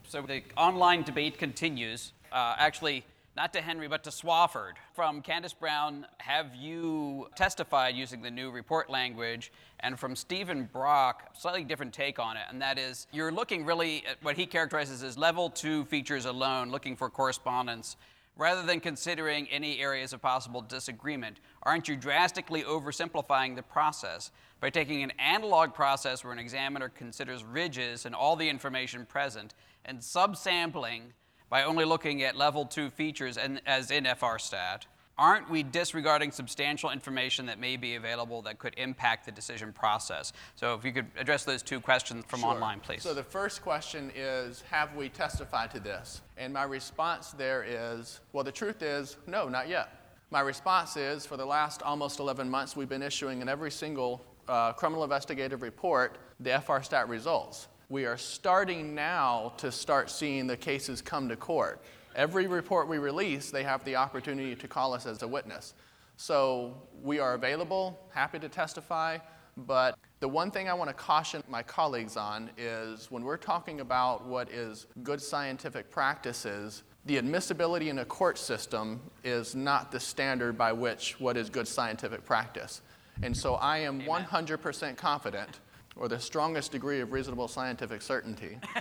[0.08, 2.12] So the online debate continues.
[2.30, 3.04] Uh, actually,
[3.36, 4.72] not to Henry, but to Swofford.
[4.94, 9.52] From Candace Brown, have you testified using the new report language?
[9.80, 14.04] And from Stephen Brock, slightly different take on it, and that is you're looking really
[14.06, 17.96] at what he characterizes as level two features alone, looking for correspondence
[18.36, 21.38] rather than considering any areas of possible disagreement?
[21.64, 27.44] Aren't you drastically oversimplifying the process by taking an analog process where an examiner considers
[27.44, 31.12] ridges and all the information present and subsampling
[31.52, 34.86] by only looking at level two features and, as in FRStat?
[35.18, 40.32] aren't we disregarding substantial information that may be available that could impact the decision process?
[40.56, 42.48] So if you could address those two questions from Sure.
[42.48, 43.02] online, please.
[43.02, 46.22] So the first question is Have we testified to this?
[46.38, 50.16] And my response there is Well, the truth is, no, not yet.
[50.30, 54.24] My response is For the last almost 11 months, we've been issuing in every single
[54.48, 57.68] uh, criminal investigative report the FRStat results.
[57.92, 61.82] We are starting now to start seeing the cases come to court.
[62.16, 65.74] Every report we release, they have the opportunity to call us as a witness.
[66.16, 69.18] So we are available, happy to testify,
[69.58, 73.80] but the one thing I want to caution my colleagues on is when we're talking
[73.80, 80.00] about what is good scientific practices, the admissibility in a court system is not the
[80.00, 82.80] standard by which what is good scientific practice.
[83.22, 85.60] And so I am 100% confident,
[85.96, 88.58] or the strongest degree of reasonable scientific certainty,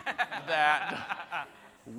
[0.47, 1.47] that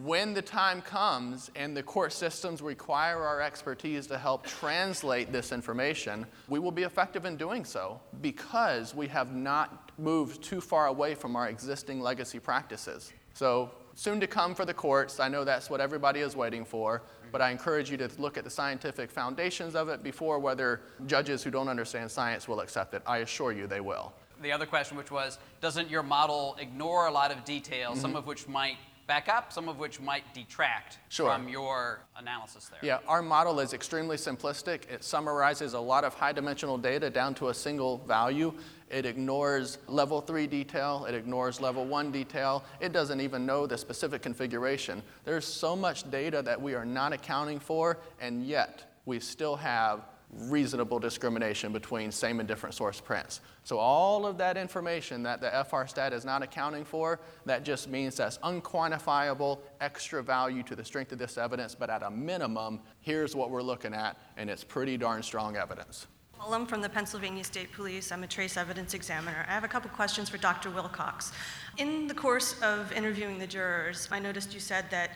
[0.04, 5.52] when the time comes and the court systems require our expertise to help translate this
[5.52, 10.86] information, we will be effective in doing so because we have not moved too far
[10.86, 13.12] away from our existing legacy practices.
[13.34, 17.02] So, soon to come for the courts, I know that's what everybody is waiting for,
[17.30, 21.42] but I encourage you to look at the scientific foundations of it before whether judges
[21.42, 23.02] who don't understand science will accept it.
[23.06, 24.12] I assure you they will.
[24.42, 28.18] The other question, which was, doesn't your model ignore a lot of details, some mm-hmm.
[28.18, 28.76] of which might
[29.06, 31.30] back up, some of which might detract Sure.
[31.30, 32.78] from your analysis there?
[32.82, 34.90] Yeah, our model is extremely simplistic.
[34.90, 38.54] It summarizes a lot of high dimensional data down to a single value.
[38.90, 42.64] It ignores level three detail, it ignores level one detail.
[42.80, 45.02] It doesn't even know the specific configuration.
[45.24, 50.00] There's so much data that we are not accounting for, and yet we still have
[50.32, 53.40] reasonable discrimination between same and different source prints.
[53.64, 57.88] So all of that information that the FR stat is not accounting for, that just
[57.88, 62.80] means that's unquantifiable extra value to the strength of this evidence, but at a minimum,
[63.00, 66.06] here's what we're looking at, and it's pretty darn strong evidence.
[66.38, 68.10] Well, I'm from the Pennsylvania State Police.
[68.10, 69.44] I'm a trace evidence examiner.
[69.48, 70.70] I have a couple questions for Dr.
[70.70, 71.30] Wilcox.
[71.78, 75.10] In the course of interviewing the jurors, I noticed you said that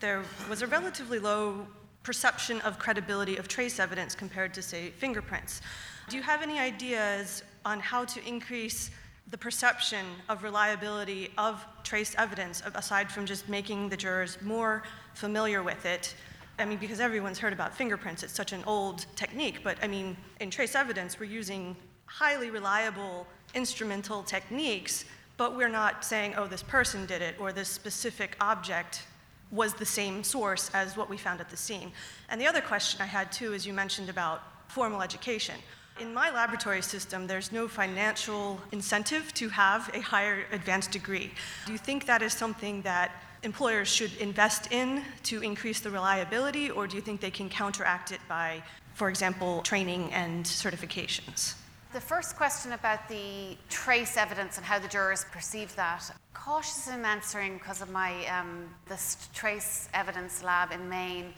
[0.00, 1.68] there was a relatively low
[2.02, 5.60] perception of credibility of trace evidence compared to, say, fingerprints.
[6.08, 8.90] Do you have any ideas on how to increase
[9.30, 14.82] the perception of reliability of trace evidence, aside from just making the jurors more
[15.14, 16.14] familiar with it?
[16.58, 20.16] I mean, because everyone's heard about fingerprints, it's such an old technique, but I mean,
[20.40, 25.04] in trace evidence, we're using highly reliable instrumental techniques,
[25.36, 29.04] but we're not saying, oh, this person did it, or this specific object
[29.52, 31.92] was the same source as what we found at the scene.
[32.30, 35.56] And the other question I had too is you mentioned about formal education.
[36.00, 41.30] In my laboratory system, there's no financial incentive to have a higher advanced degree.
[41.66, 43.12] Do you think that is something that
[43.42, 48.10] employers should invest in to increase the reliability, or do you think they can counteract
[48.10, 48.62] it by,
[48.94, 51.54] for example, training and certifications?
[51.92, 57.04] The first question about the trace evidence and how the jurors perceived that, cautious in
[57.04, 61.34] answering because of my um, this trace evidence lab in Maine.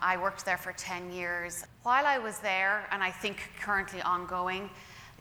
[0.00, 1.62] I worked there for 10 years.
[1.82, 4.70] While I was there, and I think currently ongoing,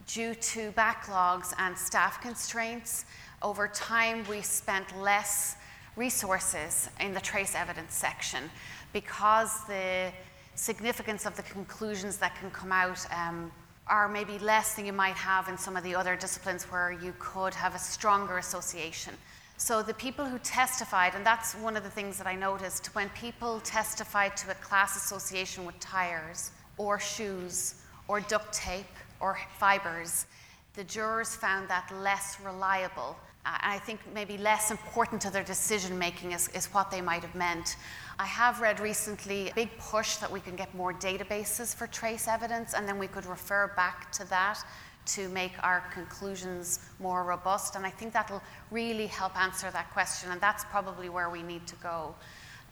[0.08, 3.04] due to backlogs and staff constraints,
[3.42, 5.58] over time we spent less
[5.98, 8.50] resources in the trace evidence section
[8.94, 10.14] because the
[10.56, 13.52] significance of the conclusions that can come out um,
[13.90, 17.14] are maybe less than you might have in some of the other disciplines where you
[17.20, 19.14] could have a stronger association.
[19.58, 23.10] So the people who testified, and that's one of the things that I noticed, when
[23.10, 28.86] people testified to a class association with tires or shoes or duct tape
[29.20, 30.28] or fibers,
[30.76, 33.18] the jurors found that less reliable.
[33.48, 37.22] And I think maybe less important to their decision making is, is what they might
[37.22, 37.78] have meant.
[38.20, 42.28] I have read recently a big push that we can get more databases for trace
[42.28, 44.60] evidence, and then we could refer back to that
[45.08, 47.76] to make our conclusions more robust.
[47.76, 50.32] And I think that'll really help answer that question.
[50.32, 52.14] And that's probably where we need to go.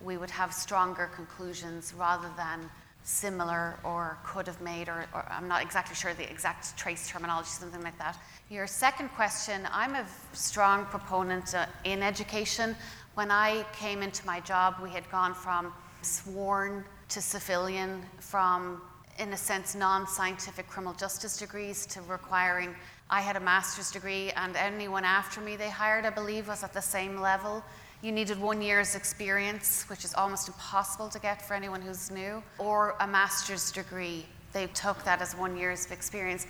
[0.03, 2.69] We would have stronger conclusions rather than
[3.03, 7.49] similar or could have made, or, or, I'm not exactly sure the exact trace terminology,
[7.49, 8.17] something like that.
[8.51, 12.75] Your second question I'm a strong proponent uh, in education.
[13.15, 18.84] When I came into my job, we had gone from sworn to civilian, from,
[19.17, 22.75] in a sense, non scientific criminal justice degrees to requiring.
[23.10, 26.71] I had a master's degree, and anyone after me they hired, I believe, was at
[26.71, 27.63] the same level.
[28.03, 32.43] You needed one year's experience, which is almost impossible to get for anyone who's new,
[32.60, 34.27] or a master's degree.
[34.53, 36.45] They took that as one year's experience.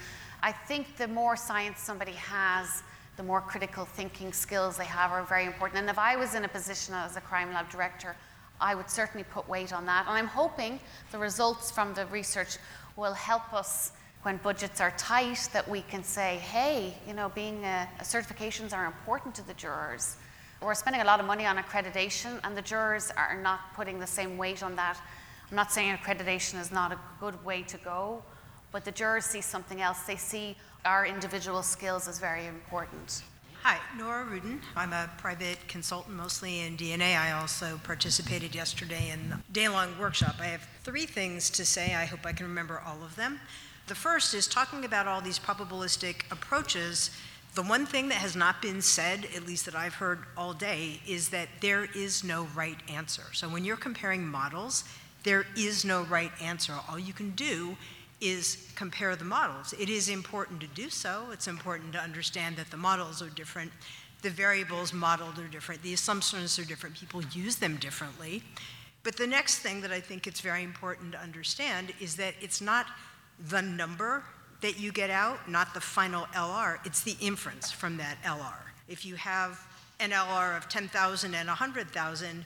[0.45, 2.84] I think the more science somebody has,
[3.17, 5.79] the more critical thinking skills they have are very important.
[5.79, 8.15] And if I was in a position as a crime lab director,
[8.62, 10.05] I would certainly put weight on that.
[10.08, 10.79] And I'm hoping
[11.12, 12.58] the results from the research
[12.95, 17.65] will help us when budgets are tight that we can say, hey, you know, being
[17.65, 20.17] a, certifications are important to the jurors
[20.62, 24.08] we're spending a lot of money on accreditation, and the jurors are not putting the
[24.08, 24.97] same weight on that.
[25.49, 28.23] I'm not saying accreditation is not a good way to go,
[28.75, 30.01] but the jurors see something else.
[30.01, 33.23] They see our individual skills as very important.
[33.63, 34.59] Hi, Nora Rudin.
[34.75, 37.17] I'm a private consultant mostly in DNA.
[37.17, 40.35] I also participated yesterday in the day long workshop.
[40.41, 41.95] I have three things to say.
[41.95, 43.39] I hope I can remember all of them.
[43.88, 47.11] The first is talking about all these probabilistic approaches
[47.53, 50.99] the one thing that has not been said, at least that I've heard all day,
[51.07, 53.23] is that there is no right answer.
[53.31, 54.83] So when you're comparing models,
[55.23, 56.73] there is no right answer.
[56.89, 57.77] All you can do
[58.21, 59.73] is compare the models.
[59.80, 61.25] It is important to do so.
[61.32, 63.71] It's important to understand that the models are different,
[64.21, 68.43] the variables modeled are different, the assumptions are different, people use them differently.
[69.04, 72.60] But the next thing that I think it's very important to understand is that it's
[72.60, 72.88] not
[73.49, 74.23] the number
[74.62, 78.63] that you get out, not the final LR, it's the inference from that LR.
[78.88, 79.60] If you have
[79.99, 82.45] an LR of 10,000 and 100,000,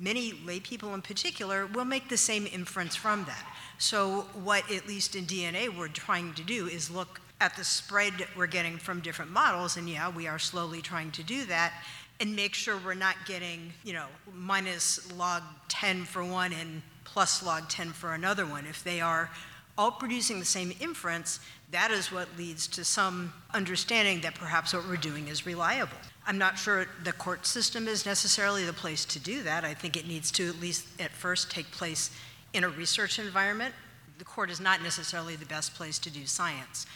[0.00, 3.46] many lay people in particular will make the same inference from that.
[3.78, 8.26] So, what at least in DNA we're trying to do is look at the spread
[8.36, 11.72] we're getting from different models, and yeah, we are slowly trying to do that,
[12.18, 17.42] and make sure we're not getting, you know, minus log 10 for one and plus
[17.42, 18.66] log 10 for another one.
[18.66, 19.30] If they are
[19.78, 24.86] all producing the same inference, that is what leads to some understanding that perhaps what
[24.86, 25.96] we're doing is reliable.
[26.30, 29.64] I'm not sure the court system is necessarily the place to do that.
[29.64, 32.12] I think it needs to, at least at first, take place
[32.52, 33.74] in a research environment.
[34.18, 36.86] The court is not necessarily the best place to do science.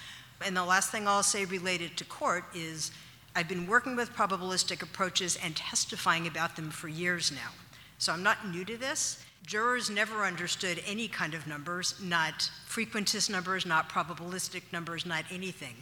[0.47, 2.92] And the last thing I'll say related to court is
[3.35, 7.51] I've been working with probabilistic approaches and testifying about them for years now.
[7.99, 9.25] So I'm not new to this.
[9.44, 15.75] Jurors never understood any kind of numbers, not frequentist numbers, not probabilistic numbers, not anything.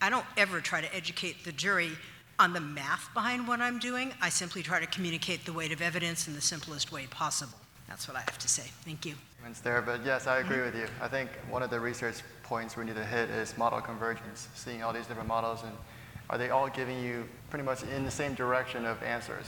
[0.00, 1.90] I don't ever try to educate the jury
[2.40, 4.14] on the math behind what I'm doing.
[4.22, 7.58] I simply try to communicate the weight of evidence in the simplest way possible.
[7.86, 8.70] That's what I have to say.
[8.82, 9.14] Thank you.
[9.62, 10.86] There, but yes, I agree with you.
[11.02, 14.82] I think one of the research points we need to hit is model convergence, seeing
[14.82, 15.72] all these different models and
[16.30, 19.46] are they all giving you pretty much in the same direction of answers?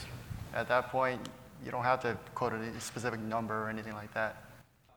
[0.53, 1.21] At that point,
[1.65, 4.45] you don't have to quote a specific number or anything like that.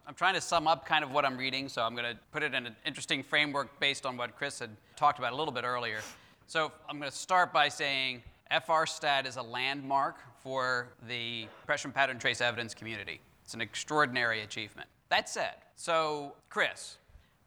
[0.06, 2.44] I'm trying to sum up kind of what I'm reading, so I'm going to put
[2.44, 5.64] it in an interesting framework based on what Chris had talked about a little bit
[5.64, 6.00] earlier.
[6.48, 12.20] So I'm going to start by saying FRStat is a landmark for the impression pattern
[12.20, 13.20] trace evidence community.
[13.44, 14.88] It's an extraordinary achievement.
[15.10, 16.98] That said, so Chris,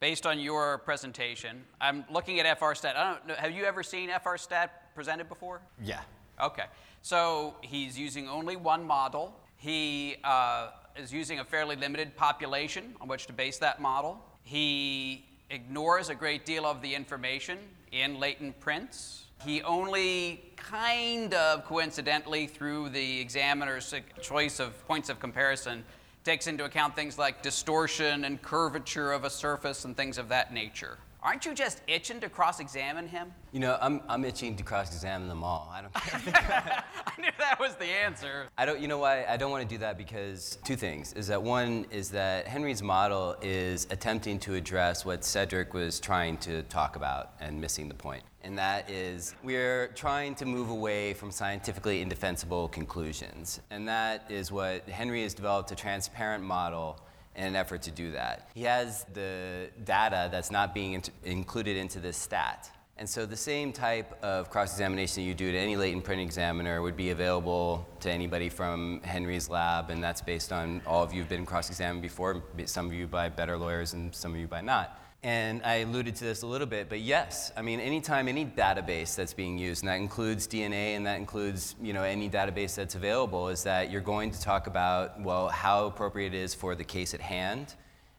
[0.01, 2.97] based on your presentation, I'm looking at FRStat.
[2.97, 5.61] I don't know, have you ever seen FRStat presented before?
[5.81, 6.01] Yeah.
[6.41, 6.65] Okay.
[7.01, 9.33] So he's using only one model.
[9.55, 14.19] He uh, is using a fairly limited population on which to base that model.
[14.43, 17.59] He ignores a great deal of the information
[17.91, 19.25] in latent prints.
[19.45, 25.83] He only kind of coincidentally, through the examiner's choice of points of comparison,
[26.23, 30.53] takes into account things like distortion and curvature of a surface and things of that
[30.53, 30.97] nature.
[31.21, 33.33] Aren't you just itching to cross examine him?
[33.51, 35.69] You know, I'm, I'm itching to cross examine them all.
[35.71, 36.83] I don't I
[37.19, 38.47] knew that was the answer.
[38.57, 39.25] I don't, you know why?
[39.25, 42.81] I don't want to do that because two things is that one is that Henry's
[42.81, 47.95] model is attempting to address what Cedric was trying to talk about and missing the
[47.95, 48.23] point.
[48.43, 53.59] And that is, we're trying to move away from scientifically indefensible conclusions.
[53.69, 57.01] And that is what Henry has developed a transparent model
[57.39, 58.49] in an effort to do that.
[58.53, 62.69] He has the data that's not being included into this stat.
[62.97, 66.97] And so the same type of cross-examination you do to any latent print examiner would
[66.97, 71.29] be available to anybody from Henry's lab, and that's based on all of you have
[71.29, 75.01] been cross-examined before, some of you by better lawyers and some of you by not.
[75.21, 79.17] And I alluded to this a little bit, but yes, I mean, anytime any database
[79.17, 82.95] that's being used, and that includes DNA and that includes, you know, any database that's
[82.95, 86.85] available, is that you're going to talk about, well, how appropriate it is for the
[86.85, 87.75] case at hand,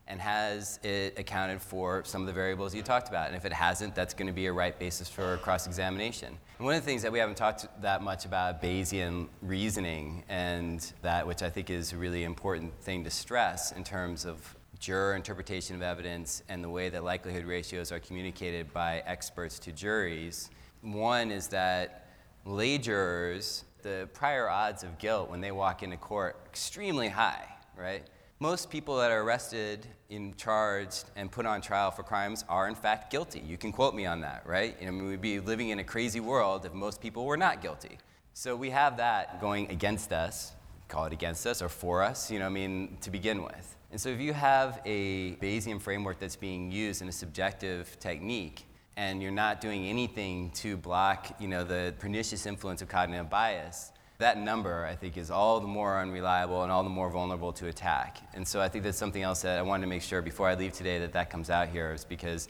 [0.09, 3.29] and has it accounted for some of the variables you talked about?
[3.29, 6.37] And if it hasn't, that's going to be a right basis for cross examination.
[6.59, 10.93] And one of the things that we haven't talked that much about Bayesian reasoning, and
[11.01, 15.15] that which I think is a really important thing to stress in terms of juror
[15.15, 20.51] interpretation of evidence and the way that likelihood ratios are communicated by experts to juries.
[20.81, 22.09] One is that
[22.47, 28.03] lay jurors, the prior odds of guilt when they walk into court, extremely high, right?
[28.39, 32.75] Most people that are arrested and charged and put on trial for crimes are in
[32.75, 33.41] fact guilty.
[33.41, 34.75] You can quote me on that, right?
[34.81, 37.99] I mean, we'd be living in a crazy world if most people were not guilty.
[38.33, 40.53] So we have that going against us,
[40.91, 43.77] call it against us or for us, you know, I mean, to begin with.
[43.91, 48.67] And so if you have a Bayesian framework that's being used in a subjective technique,
[48.97, 53.93] and you're not doing anything to block, you know, the pernicious influence of cognitive bias,
[54.19, 57.69] that number, I think, is all the more unreliable and all the more vulnerable to
[57.69, 58.19] attack.
[58.35, 60.55] And so I think that's something else that I wanted to make sure before I
[60.55, 62.49] leave today that that comes out here, is because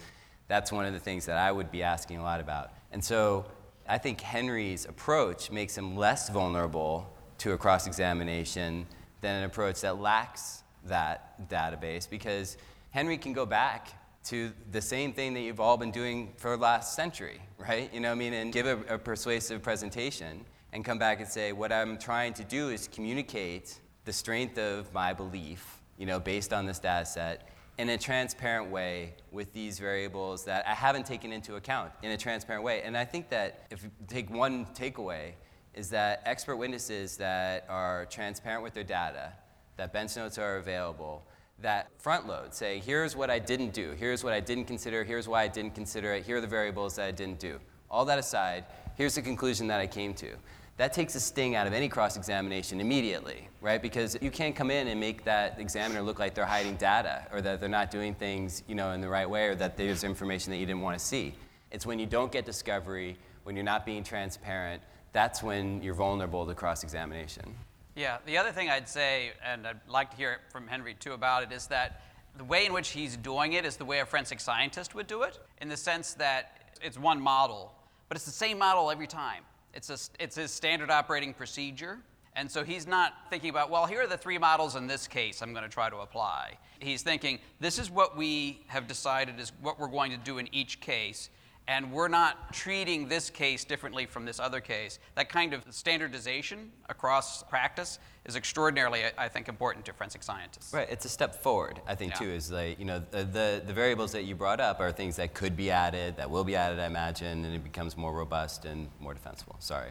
[0.49, 2.73] that's one of the things that I would be asking a lot about.
[2.91, 3.47] And so
[3.89, 8.87] I think Henry's approach makes him less vulnerable to a cross examination
[9.23, 12.57] than an approach that lacks that database because
[12.91, 13.89] Henry can go back
[14.25, 17.93] to the same thing that you've all been doing for the last century, right?
[17.95, 18.35] You know I mean?
[18.35, 22.45] And give a, a, persuasive presentation and come back and say, what I'm trying to
[22.45, 27.49] do is communicate the strength of my belief, you know, based on this data set
[27.79, 32.19] in a transparent way with these variables that I haven't taken into account in a
[32.19, 32.83] transparent way.
[32.83, 35.33] And I think that if you take one takeaway,
[35.75, 39.33] is that expert witnesses that are transparent with their data
[39.77, 41.23] that bench notes are available
[41.63, 45.29] that front load, say, here's what I didn't do, here's what I didn't consider, here's
[45.29, 47.59] why I didn't consider it, here are the variables that I didn't do.
[47.91, 48.65] All that aside,
[48.97, 50.29] here's the conclusion that I came to.
[50.77, 53.83] That takes a sting out of any cross examination immediately, right?
[53.83, 57.43] Because you can't come in and make that examiner look like they're hiding data or
[57.43, 60.51] that they're not doing things you know, in the right way or that there's information
[60.53, 61.35] that you didn't want to see.
[61.71, 64.83] It's when you don't get discovery, when you're not being transparent,
[65.13, 67.55] that's when you're vulnerable to cross examination.
[67.97, 71.43] Yeah, the other thing I'd say, and I'd like to hear from Henry too about
[71.43, 72.03] it, is that
[72.37, 75.23] the way in which he's doing it is the way a forensic scientist would do
[75.23, 77.75] it, in the sense that it's one model,
[78.09, 79.43] but it's the same model every time.
[79.75, 81.99] It's, a, it's his standard operating procedure.
[82.37, 85.43] And so he's not thinking about, well, here are the three models in this case
[85.43, 86.55] I'm going to try to apply.
[86.79, 90.49] He's thinking, this is what we have decided is what we're going to do in
[90.55, 91.29] each case
[91.71, 94.99] and we're not treating this case differently from this other case.
[95.15, 100.75] That kind of standardization across practice is extraordinarily, I think, important to forensic scientists.
[100.75, 102.19] Right, it's a step forward, I think, yeah.
[102.19, 105.15] too, is like, you know, the, the, the, variables that you brought up are things
[105.15, 108.65] that could be added, that will be added, I imagine, and it becomes more robust
[108.65, 109.55] and more defensible.
[109.61, 109.91] Sorry.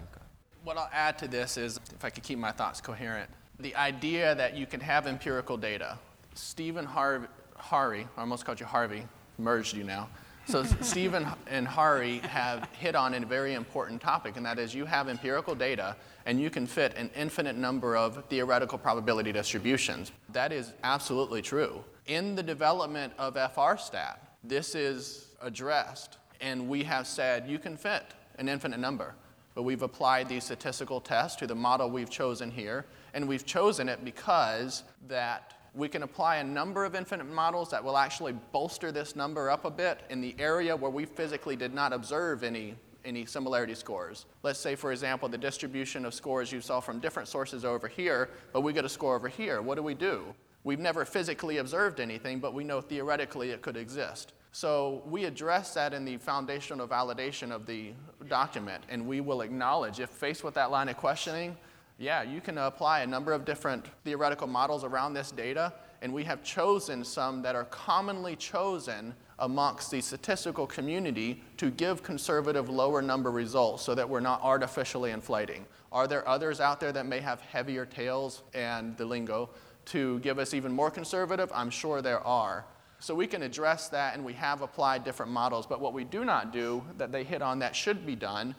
[0.66, 4.36] What I'll add to this is, if I could keep my thoughts coherent, the idea
[4.36, 5.98] that you can have empirical data.
[6.36, 9.04] Steven Har- Hari, I almost called you Harvey,
[9.38, 10.10] merged you now
[10.50, 14.84] so Steven and Hari have hit on a very important topic, and that is you
[14.84, 15.96] have empirical data
[16.26, 20.12] and you can fit an infinite number of theoretical probability distributions.
[20.30, 21.84] That is absolutely true.
[22.08, 28.04] In the development of FRStat, this is addressed, and we have said you can fit
[28.40, 29.14] an infinite number.
[29.54, 33.88] But we've applied these statistical tests to the model we've chosen here, and we've chosen
[33.88, 38.92] it because that we can apply a number of infinite models that will actually bolster
[38.92, 42.76] this number up a bit in the area where we physically did not observe any,
[43.06, 44.26] any similarity scores.
[44.44, 48.30] Let's say, for example, the distribution of scores you saw from different sources over here,
[48.54, 49.62] but we get a score over here.
[49.62, 50.34] What do we do?
[50.64, 54.34] We've never physically observed anything, but we know theoretically it could exist.
[54.52, 57.94] So we address that in the foundational validation of the
[58.28, 61.56] document, and we will acknowledge if faced with that line of questioning,
[62.00, 66.24] yeah, you can apply a number of different theoretical models around this data, and we
[66.24, 73.02] have chosen some that are commonly chosen amongst the statistical community to give conservative lower
[73.02, 75.66] number results so that we're not artificially inflating.
[75.92, 79.50] Are there others out there that may have heavier tails and the lingo
[79.86, 81.52] to give us even more conservative?
[81.54, 82.66] I'm sure there are.
[83.00, 85.66] So we can address that, and we have applied different models.
[85.66, 88.56] But what we do not do that they hit on that should be done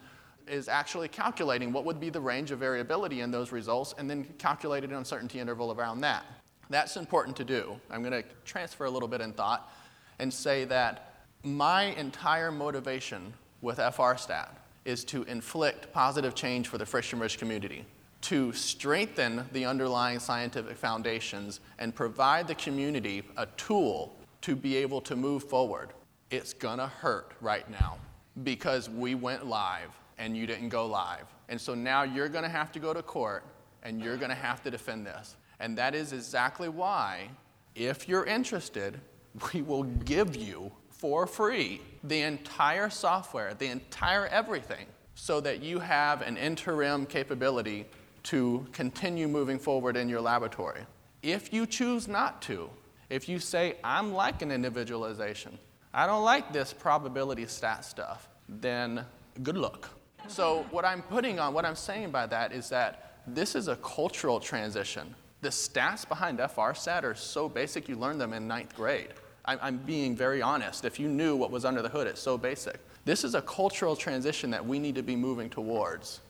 [0.48, 4.24] is actually calculating what would be the range of variability in those results and then
[4.38, 6.24] calculating an uncertainty interval around that.
[6.68, 7.80] That's important to do.
[7.90, 9.70] I'm going to transfer a little bit in thought
[10.18, 14.48] and say that my entire motivation with FRStat
[14.84, 17.84] is to inflict positive change for the friction-ridge community,
[18.22, 25.00] to strengthen the underlying scientific foundations and provide the community a tool to be able
[25.00, 25.90] to move forward.
[26.30, 27.98] It's gonna hurt right now
[28.44, 31.26] because we went live and you didn't go live.
[31.48, 33.42] And so now you're gonna have to go to court
[33.82, 35.34] and you're gonna have to defend this.
[35.58, 37.30] And that is exactly why,
[37.74, 39.00] if you're interested,
[39.52, 45.78] we will give you for free the entire software, the entire everything, so that you
[45.78, 47.86] have an interim capability
[48.22, 50.82] to continue moving forward in your laboratory.
[51.22, 52.68] If you choose not to,
[53.08, 55.58] if you say, I'm liking individualization,
[55.94, 59.04] I don't like this probability stat stuff, then
[59.42, 59.90] good luck.
[60.30, 63.74] So, what I'm putting on, what I'm saying by that is that this is a
[63.76, 65.12] cultural transition.
[65.40, 69.08] The stats behind FRStat are so basic, you learn them in ninth grade.
[69.44, 70.84] I'm being very honest.
[70.84, 72.78] If you knew what was under the hood, it's so basic.
[73.04, 76.20] This is a cultural transition that we need to be moving towards.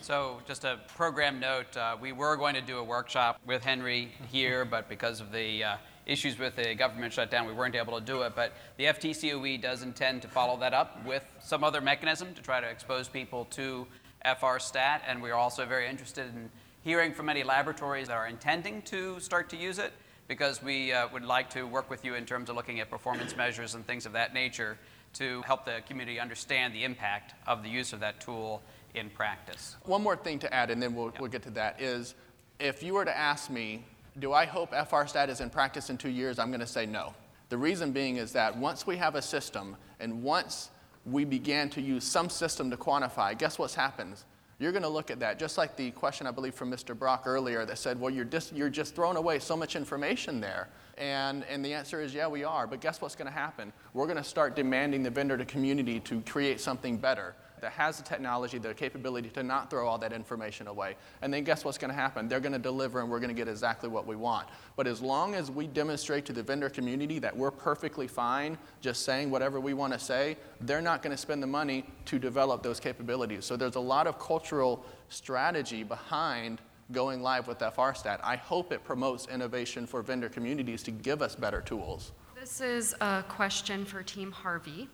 [0.00, 4.12] So, just a program note uh, we were going to do a workshop with Henry
[4.30, 5.76] here, but because of the uh,
[6.06, 8.34] issues with the government shutdown, we weren't able to do it.
[8.34, 12.60] But the FTCOE does intend to follow that up with some other mechanism to try
[12.60, 13.86] to expose people to
[14.24, 15.00] FRStat.
[15.06, 16.50] And we are also very interested in
[16.82, 19.92] hearing from any laboratories that are intending to start to use it
[20.28, 23.36] because we uh, would like to work with you in terms of looking at performance
[23.36, 24.78] measures and things of that nature
[25.14, 28.62] to help the community understand the impact of the use of that tool
[28.94, 29.76] in practice.
[29.84, 31.20] One more thing to add, and then we'll, yeah.
[31.20, 32.14] we'll get to that, is
[32.58, 33.84] if you were to ask me,
[34.18, 36.38] do I hope FRStat is in practice in two years?
[36.38, 37.14] I'm going to say no.
[37.48, 40.70] The reason being is that once we have a system and once
[41.04, 44.24] we began to use some system to quantify, guess what happens?
[44.58, 46.96] You're going to look at that, just like the question I believe from Mr.
[46.96, 50.68] Brock earlier that said, well, you're, dis- you're just throwing away so much information there.
[50.98, 52.66] And, and the answer is, yeah, we are.
[52.66, 53.72] But guess what's going to happen?
[53.92, 57.96] We're going to start demanding the vendor to community to create something better that has
[57.96, 60.96] the technology, the capability to not throw all that information away.
[61.22, 62.28] And then guess what's going to happen?
[62.28, 64.48] They're going to deliver and we're going to get exactly what we want.
[64.76, 69.04] But as long as we demonstrate to the vendor community that we're perfectly fine just
[69.04, 72.62] saying whatever we want to say, they're not going to spend the money to develop
[72.62, 73.44] those capabilities.
[73.44, 76.60] So there's a lot of cultural strategy behind
[76.90, 78.18] going live with FRStat.
[78.22, 82.12] I hope it promotes innovation for vendor communities to give us better tools.
[82.42, 84.88] This is a question for Team Harvey.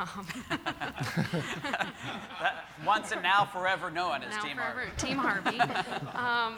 [0.00, 0.26] Um,
[2.84, 4.96] once and now forever known as now Team forever, Harvey.
[4.96, 5.60] Team Harvey.
[6.18, 6.56] Um,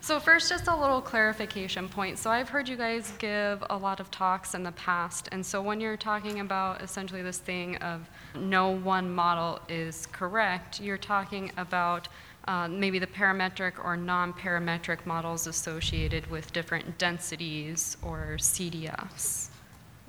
[0.00, 2.18] so first, just a little clarification point.
[2.18, 5.62] So I've heard you guys give a lot of talks in the past, and so
[5.62, 11.52] when you're talking about essentially this thing of no one model is correct, you're talking
[11.56, 12.08] about
[12.48, 19.50] uh, maybe the parametric or non-parametric models associated with different densities or CDFs.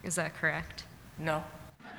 [0.04, 0.84] Is that correct?
[1.18, 1.44] No.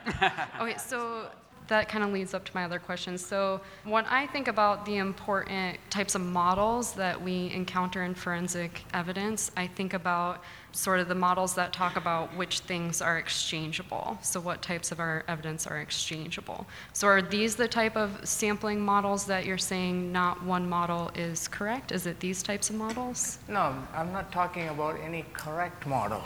[0.61, 1.29] okay, so
[1.69, 3.17] that kind of leads up to my other question.
[3.17, 8.85] So, when I think about the important types of models that we encounter in forensic
[8.93, 10.43] evidence, I think about
[10.73, 14.19] sort of the models that talk about which things are exchangeable.
[14.21, 16.67] So, what types of our evidence are exchangeable?
[16.93, 21.49] So, are these the type of sampling models that you're saying not one model is
[21.49, 21.93] correct?
[21.93, 23.39] Is it these types of models?
[23.49, 26.23] No, I'm not talking about any correct model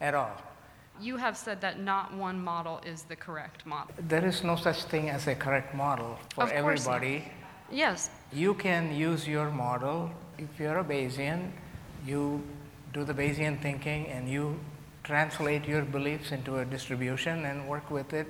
[0.00, 0.45] at all
[1.00, 3.94] you have said that not one model is the correct model.
[4.08, 7.18] There is no such thing as a correct model for of everybody.
[7.18, 7.28] Not.
[7.70, 8.10] Yes.
[8.32, 10.10] You can use your model.
[10.38, 11.50] If you're a Bayesian,
[12.06, 12.42] you
[12.92, 14.58] do the Bayesian thinking and you
[15.04, 18.26] translate your beliefs into a distribution and work with it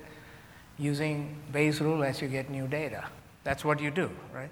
[0.79, 3.05] using Bayes' rule as you get new data.
[3.45, 4.51] That's what you do, right?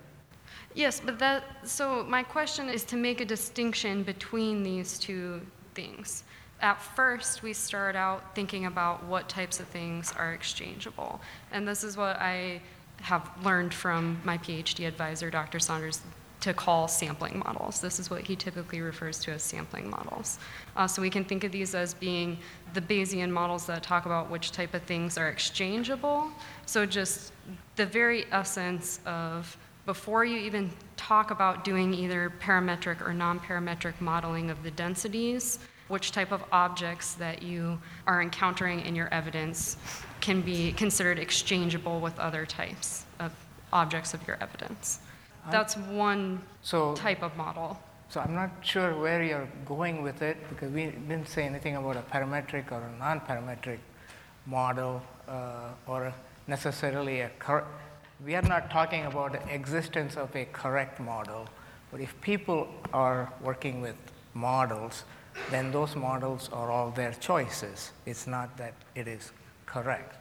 [0.75, 5.41] Yes, but that, so my question is to make a distinction between these two
[5.75, 6.25] things
[6.61, 11.21] at first, we start out thinking about what types of things are exchangeable.
[11.53, 12.61] And this is what I
[13.03, 15.59] have learned from my PhD advisor, Dr.
[15.59, 16.01] Saunders,
[16.41, 17.81] to call sampling models.
[17.81, 20.39] This is what he typically refers to as sampling models.
[20.77, 22.39] Uh, so we can think of these as being
[22.75, 26.31] the Bayesian models that talk about which type of things are exchangeable.
[26.67, 27.33] So just
[27.77, 33.99] the very essence of before you even talk about doing either parametric or non parametric
[34.01, 39.77] modeling of the densities, which type of objects that you are encountering in your evidence
[40.21, 43.33] can be considered exchangeable with other types of
[43.73, 45.01] objects of your evidence.
[45.51, 47.79] That's one so, type of model.
[48.09, 51.97] So I'm not sure where you're going with it because we didn't say anything about
[51.97, 53.79] a parametric or a non-parametric
[54.47, 56.15] model uh, or
[56.47, 57.67] necessarily a correct.
[58.25, 61.49] We are not talking about the existence of a correct model,
[61.91, 63.97] but if people are working with
[64.33, 65.05] models,
[65.51, 67.93] then those models are all their choices.
[68.07, 69.33] It's not that it is
[69.67, 70.17] correct.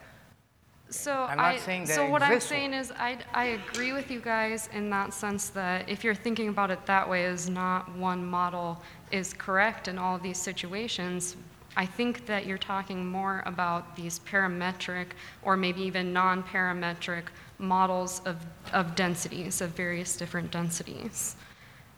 [0.89, 4.70] So i'm saying that so what I'm saying is I, I agree with you guys
[4.74, 8.80] in that sense that if you're thinking about it that way, is not one model
[9.11, 11.36] is correct in all of these situations.
[11.76, 15.07] I think that you're talking more about these parametric
[15.41, 17.24] or maybe even non parametric
[17.57, 18.38] models of,
[18.72, 21.36] of densities, of various different densities.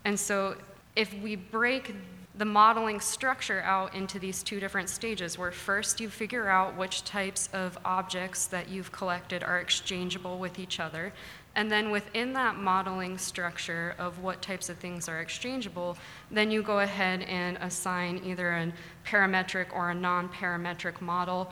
[0.05, 0.55] And so
[0.95, 1.95] if we break
[2.38, 7.04] the modeling structure out into these two different stages, where first you figure out which
[7.06, 11.14] types of objects that you've collected are exchangeable with each other,
[11.56, 15.98] and then within that modeling structure of what types of things are exchangeable,
[16.30, 18.74] then you go ahead and assign either a
[19.06, 21.50] parametric or a non parametric model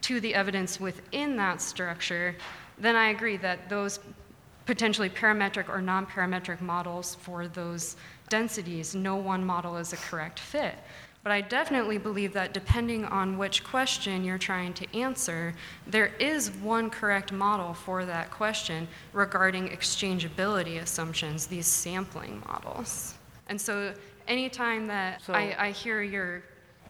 [0.00, 2.34] to the evidence within that structure.
[2.78, 4.00] Then I agree that those
[4.64, 7.96] potentially parametric or non parametric models for those
[8.28, 10.74] densities, no one model is a correct fit.
[11.22, 15.54] But I definitely believe that depending on which question you're trying to answer,
[15.86, 23.14] there is one correct model for that question regarding exchangeability assumptions, these sampling models.
[23.48, 23.94] And so
[24.28, 26.42] anytime that So- I, I hear your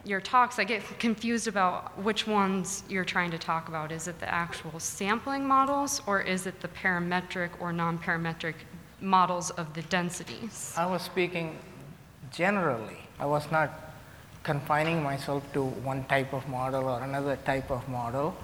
[0.03, 3.91] your talks, I get confused about which ones you're trying to talk about.
[3.91, 8.53] Is it the actual sampling models, or is it the parametric or non parametric
[9.05, 10.73] models of the densities?
[10.75, 11.57] I was speaking
[12.31, 12.97] generally.
[13.19, 13.69] I was not
[14.43, 18.35] confining myself to one type of model or another type of model.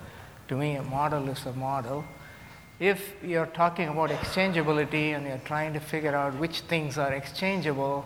[0.47, 2.03] To me, a model is a model.
[2.79, 8.05] If you're talking about exchangeability and you're trying to figure out which things are exchangeable,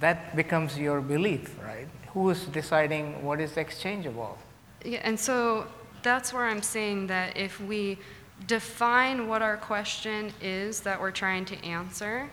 [0.00, 1.88] that becomes your belief, right?
[2.14, 4.38] Who is deciding what is exchangeable?
[4.84, 5.66] Yeah, and so
[6.02, 7.98] that's where I'm saying that if we
[8.46, 12.28] define what our question is that we're trying to answer,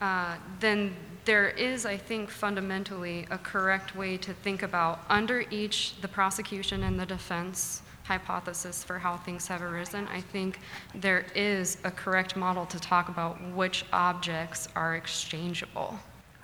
[0.00, 0.94] uh, then
[1.24, 6.82] there is, I think, fundamentally a correct way to think about under each the prosecution
[6.82, 10.08] and the defense hypothesis for how things have arisen.
[10.08, 10.58] I think
[10.94, 15.98] there is a correct model to talk about which objects are exchangeable.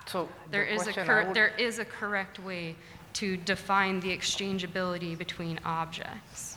[0.06, 2.76] So There the is a cor- would- there is a correct way
[3.14, 6.55] to define the exchangeability between objects.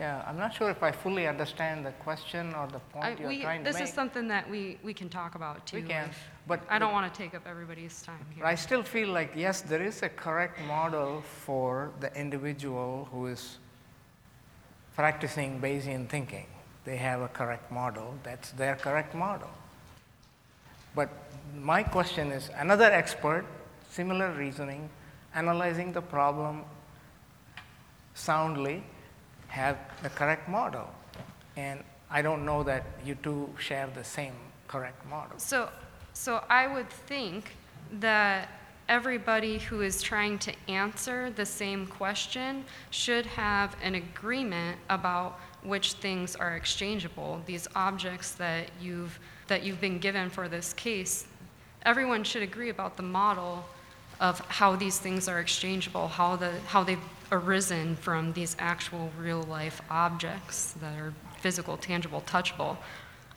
[0.00, 3.28] Yeah, I'm not sure if I fully understand the question or the point I- you're
[3.28, 3.84] we- trying to this make.
[3.88, 5.76] is something that we, we can talk about too.
[5.76, 8.46] We can, if- but I don't want to take up everybody's time here.
[8.46, 13.58] I still feel like, yes, there is a correct model for the individual who is
[14.96, 16.46] practicing Bayesian thinking.
[16.86, 19.50] They have a correct model, that's their correct model.
[20.94, 21.10] But
[21.54, 23.44] my question is another expert,
[23.90, 24.88] similar reasoning,
[25.34, 26.64] analyzing the problem
[28.14, 28.82] soundly,
[29.50, 30.88] have the correct model.
[31.56, 34.34] And I don't know that you two share the same
[34.68, 35.38] correct model.
[35.38, 35.68] So,
[36.12, 37.52] so I would think
[38.00, 38.48] that
[38.88, 45.92] everybody who is trying to answer the same question should have an agreement about which
[45.94, 47.40] things are exchangeable.
[47.46, 51.26] These objects that you've that you've been given for this case,
[51.84, 53.64] everyone should agree about the model
[54.20, 56.98] of how these things are exchangeable, how the how they've
[57.32, 62.76] arisen from these actual real life objects that are physical, tangible, touchable.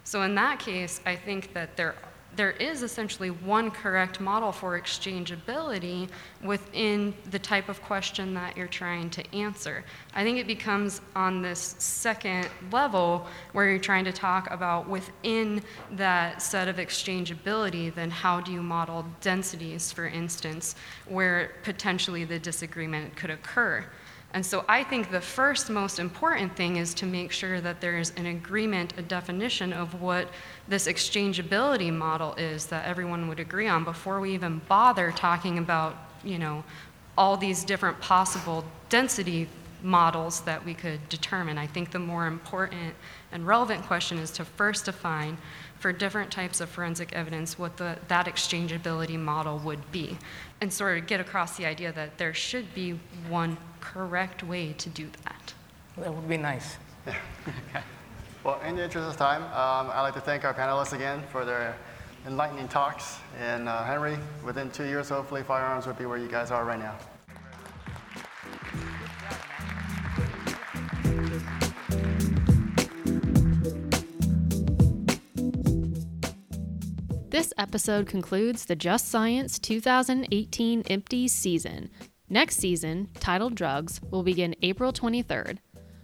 [0.03, 1.95] So in that case, I think that there
[2.36, 6.09] there is essentially one correct model for exchangeability
[6.43, 9.84] within the type of question that you're trying to answer.
[10.13, 15.61] I think it becomes on this second level where you're trying to talk about within
[15.91, 20.75] that set of exchangeability, then how do you model densities, for instance,
[21.07, 23.86] where potentially the disagreement could occur.
[24.34, 27.99] And so I think the first most important thing is to make sure that there
[27.99, 30.27] is an agreement, a definition of what
[30.67, 35.95] this exchangeability model is that everyone would agree on before we even bother talking about,
[36.23, 36.63] you know,
[37.15, 39.47] all these different possible density
[39.84, 41.57] models that we could determine.
[41.57, 42.95] I think the more important
[43.31, 45.38] and relevant question is to first define
[45.84, 50.17] for different types of forensic evidence what the, that exchangeability model would be
[50.61, 54.88] and sort of get across the idea that there should be one correct way to
[54.88, 55.53] do that.
[55.97, 56.77] That would be nice.
[57.05, 57.15] Yeah.
[58.45, 61.45] Well, in the interest of time, um, I'd like to thank our panelists again for
[61.45, 61.77] their
[62.27, 63.19] enlightening talks.
[63.39, 66.77] And uh, Henry, within two years, hopefully, firearms will be where you guys are right
[66.77, 66.97] now.
[77.34, 81.89] This episode concludes the Just Science 2018 IPTES season.
[82.29, 85.57] Next season, titled Drugs, will begin April 23rd.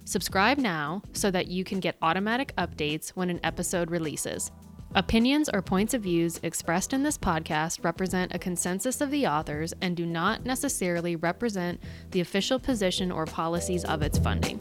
[0.06, 4.50] Subscribe now so that you can get automatic updates when an episode releases.
[4.96, 9.72] Opinions or points of views expressed in this podcast represent a consensus of the authors
[9.84, 14.60] and do not necessarily represent the official position or policies of its funding.